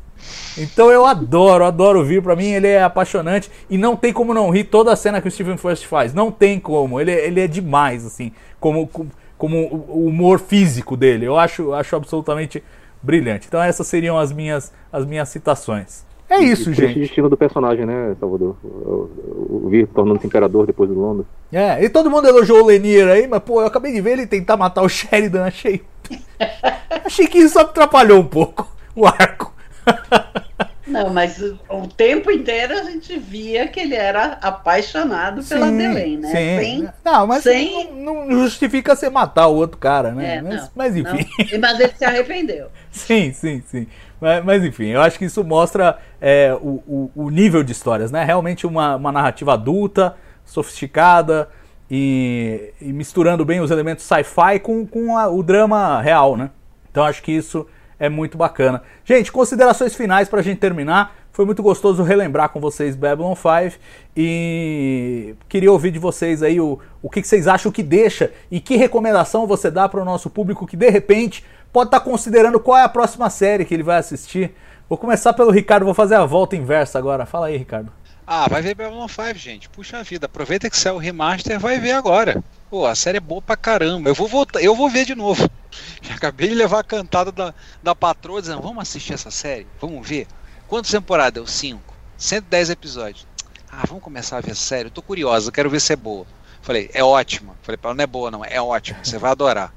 [0.58, 4.34] Então eu adoro, adoro o Vir, pra mim ele é apaixonante e não tem como
[4.34, 7.40] não rir toda a cena que o Stephen Frost faz, não tem como, ele, ele
[7.40, 9.58] é demais, assim, como, como, como
[9.88, 12.62] o humor físico dele, eu acho, acho absolutamente
[13.04, 13.46] brilhante.
[13.46, 16.04] Então essas seriam as minhas, as minhas citações.
[16.28, 16.98] É isso, Esse gente.
[16.98, 18.56] destino do personagem, né, Salvador?
[18.64, 21.26] O, Vir tornando-se imperador depois do Londres.
[21.52, 24.26] É, e todo mundo elogiou o Lenier aí, mas pô, eu acabei de ver ele
[24.26, 25.82] tentar matar o Sheridan, achei.
[27.04, 29.52] achei que isso atrapalhou um pouco o arco.
[30.86, 36.28] Não, mas o, tempo inteiro a gente via que ele era apaixonado pela Delaine, né?
[36.28, 36.58] Sim.
[36.58, 40.36] Sem- Não, mas sem- não, não justifica você matar o outro cara, né?
[40.36, 41.26] É, mas, não, mas enfim.
[41.52, 41.58] não.
[41.60, 42.68] Mas ele se arrependeu.
[42.92, 43.86] Sim, sim, sim.
[44.20, 48.10] Mas, mas enfim, eu acho que isso mostra é, o, o, o nível de histórias,
[48.12, 48.22] né?
[48.24, 50.14] Realmente uma, uma narrativa adulta,
[50.44, 51.48] sofisticada
[51.90, 56.50] e, e misturando bem os elementos sci-fi com, com a- o drama real, né?
[56.90, 57.66] Então acho que isso
[57.98, 58.82] é muito bacana.
[59.04, 61.14] Gente, considerações finais pra gente terminar.
[61.32, 63.76] Foi muito gostoso relembrar com vocês Babylon 5
[64.16, 68.60] e queria ouvir de vocês aí o, o que, que vocês acham que deixa e
[68.60, 72.78] que recomendação você dá para o nosso público que de repente pode estar considerando qual
[72.78, 74.54] é a próxima série que ele vai assistir.
[74.88, 77.26] Vou começar pelo Ricardo, vou fazer a volta inversa agora.
[77.26, 77.90] Fala aí, Ricardo.
[78.26, 79.68] Ah, vai ver Babylon 5, gente.
[79.68, 82.42] Puxa vida, aproveita que saiu o remaster, vai ver agora.
[82.70, 84.08] Pô, a série é boa pra caramba.
[84.08, 85.48] Eu vou voltar, eu vou ver de novo.
[86.00, 89.66] Já acabei de levar a cantada da, da patroa dizendo, vamos assistir essa série?
[89.78, 90.26] Vamos ver?
[90.66, 91.36] Quantas temporadas?
[91.36, 91.46] Eu?
[91.46, 91.94] Cinco.
[92.16, 93.26] 110 episódios.
[93.70, 94.88] Ah, vamos começar a ver a série.
[94.88, 96.26] Eu tô curiosa, quero ver se é boa.
[96.62, 97.54] Falei, é ótima.
[97.62, 99.74] Falei pra ela, não é boa, não, é ótima, você vai adorar.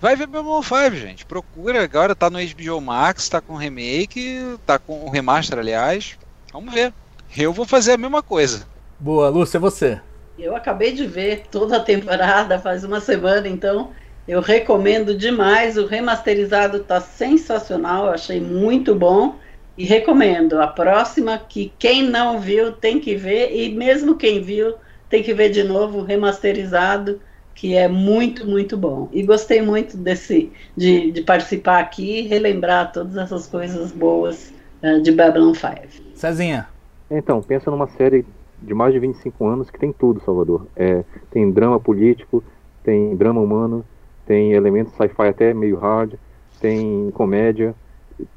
[0.00, 1.26] Vai ver Babylon 5, gente.
[1.26, 6.16] Procura, agora tá no HBO Max, tá com remake, tá com o remaster, aliás.
[6.52, 6.94] Vamos ver.
[7.36, 8.66] Eu vou fazer a mesma coisa.
[8.98, 10.00] Boa, Lúcia, você.
[10.38, 13.90] Eu acabei de ver toda a temporada faz uma semana, então
[14.26, 15.76] eu recomendo demais.
[15.76, 19.36] O remasterizado tá sensacional, eu achei muito bom
[19.76, 20.60] e recomendo.
[20.60, 24.74] A próxima que quem não viu tem que ver e mesmo quem viu
[25.08, 27.20] tem que ver de novo o remasterizado,
[27.54, 29.08] que é muito, muito bom.
[29.12, 34.52] E gostei muito desse de, de participar aqui e relembrar todas essas coisas boas
[34.82, 35.74] uh, de Babylon 5.
[36.14, 36.68] Cezinha.
[37.10, 38.24] Então, pensa numa série
[38.62, 40.66] de mais de 25 anos que tem tudo, Salvador.
[40.76, 42.42] É, tem drama político,
[42.82, 43.84] tem drama humano,
[44.26, 46.14] tem elementos sci-fi até meio hard,
[46.60, 47.74] tem comédia,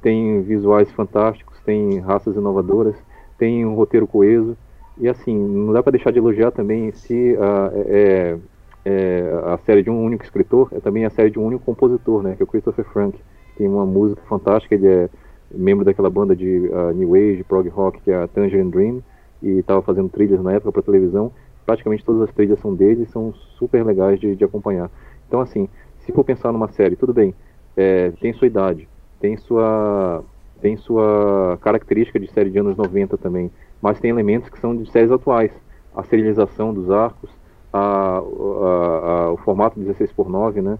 [0.01, 2.95] tem visuais fantásticos, tem raças inovadoras,
[3.37, 4.55] tem um roteiro coeso.
[4.97, 8.37] E assim, não dá para deixar de elogiar também se uh, é,
[8.85, 12.21] é, a série de um único escritor é também a série de um único compositor,
[12.21, 13.17] né, que é o Christopher Frank.
[13.57, 15.09] Tem uma música fantástica, ele é
[15.53, 19.03] membro daquela banda de uh, New Age, prog rock, que é a Tangerine Dream,
[19.41, 21.31] e estava fazendo trilhas na época para televisão.
[21.65, 24.89] Praticamente todas as trilhas são dele e são super legais de, de, acompanhar.
[25.27, 25.67] Então, assim,
[25.99, 27.33] se for pensar numa série, tudo bem,
[27.75, 28.87] é, tem sua idade,
[29.19, 30.23] tem sua,
[30.61, 33.51] tem sua característica de série de anos 90 também,
[33.81, 35.51] mas tem elementos que são de séries atuais.
[35.95, 37.29] A serialização dos arcos,
[37.71, 40.77] a, a, a, o formato 16 por 9 né?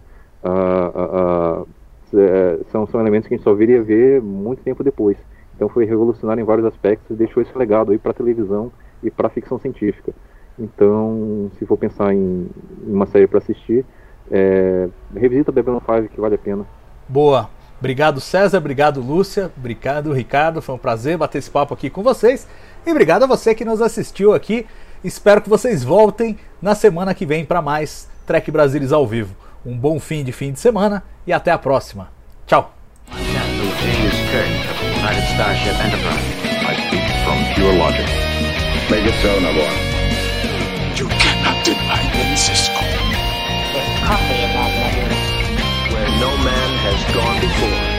[2.14, 5.16] É, são, são elementos que a gente só viria ver muito tempo depois.
[5.54, 8.70] Então foi revolucionário em vários aspectos e deixou esse legado aí para televisão
[9.02, 10.12] e para ficção científica.
[10.58, 12.48] Então, se for pensar em,
[12.86, 13.84] em uma série para assistir,
[14.30, 16.66] é, revisita Babylon 5 que vale a pena.
[17.08, 17.48] Boa.
[17.78, 22.46] Obrigado César, obrigado Lúcia, obrigado Ricardo, foi um prazer bater esse papo aqui com vocês.
[22.86, 24.66] E obrigado a você que nos assistiu aqui.
[25.02, 29.76] Espero que vocês voltem na semana que vem para mais Trek Brasilis ao vivo um
[29.76, 32.10] bom fim de fim de semana e até a próxima.
[32.46, 32.74] Tchau!
[45.92, 47.91] where no man has gone before.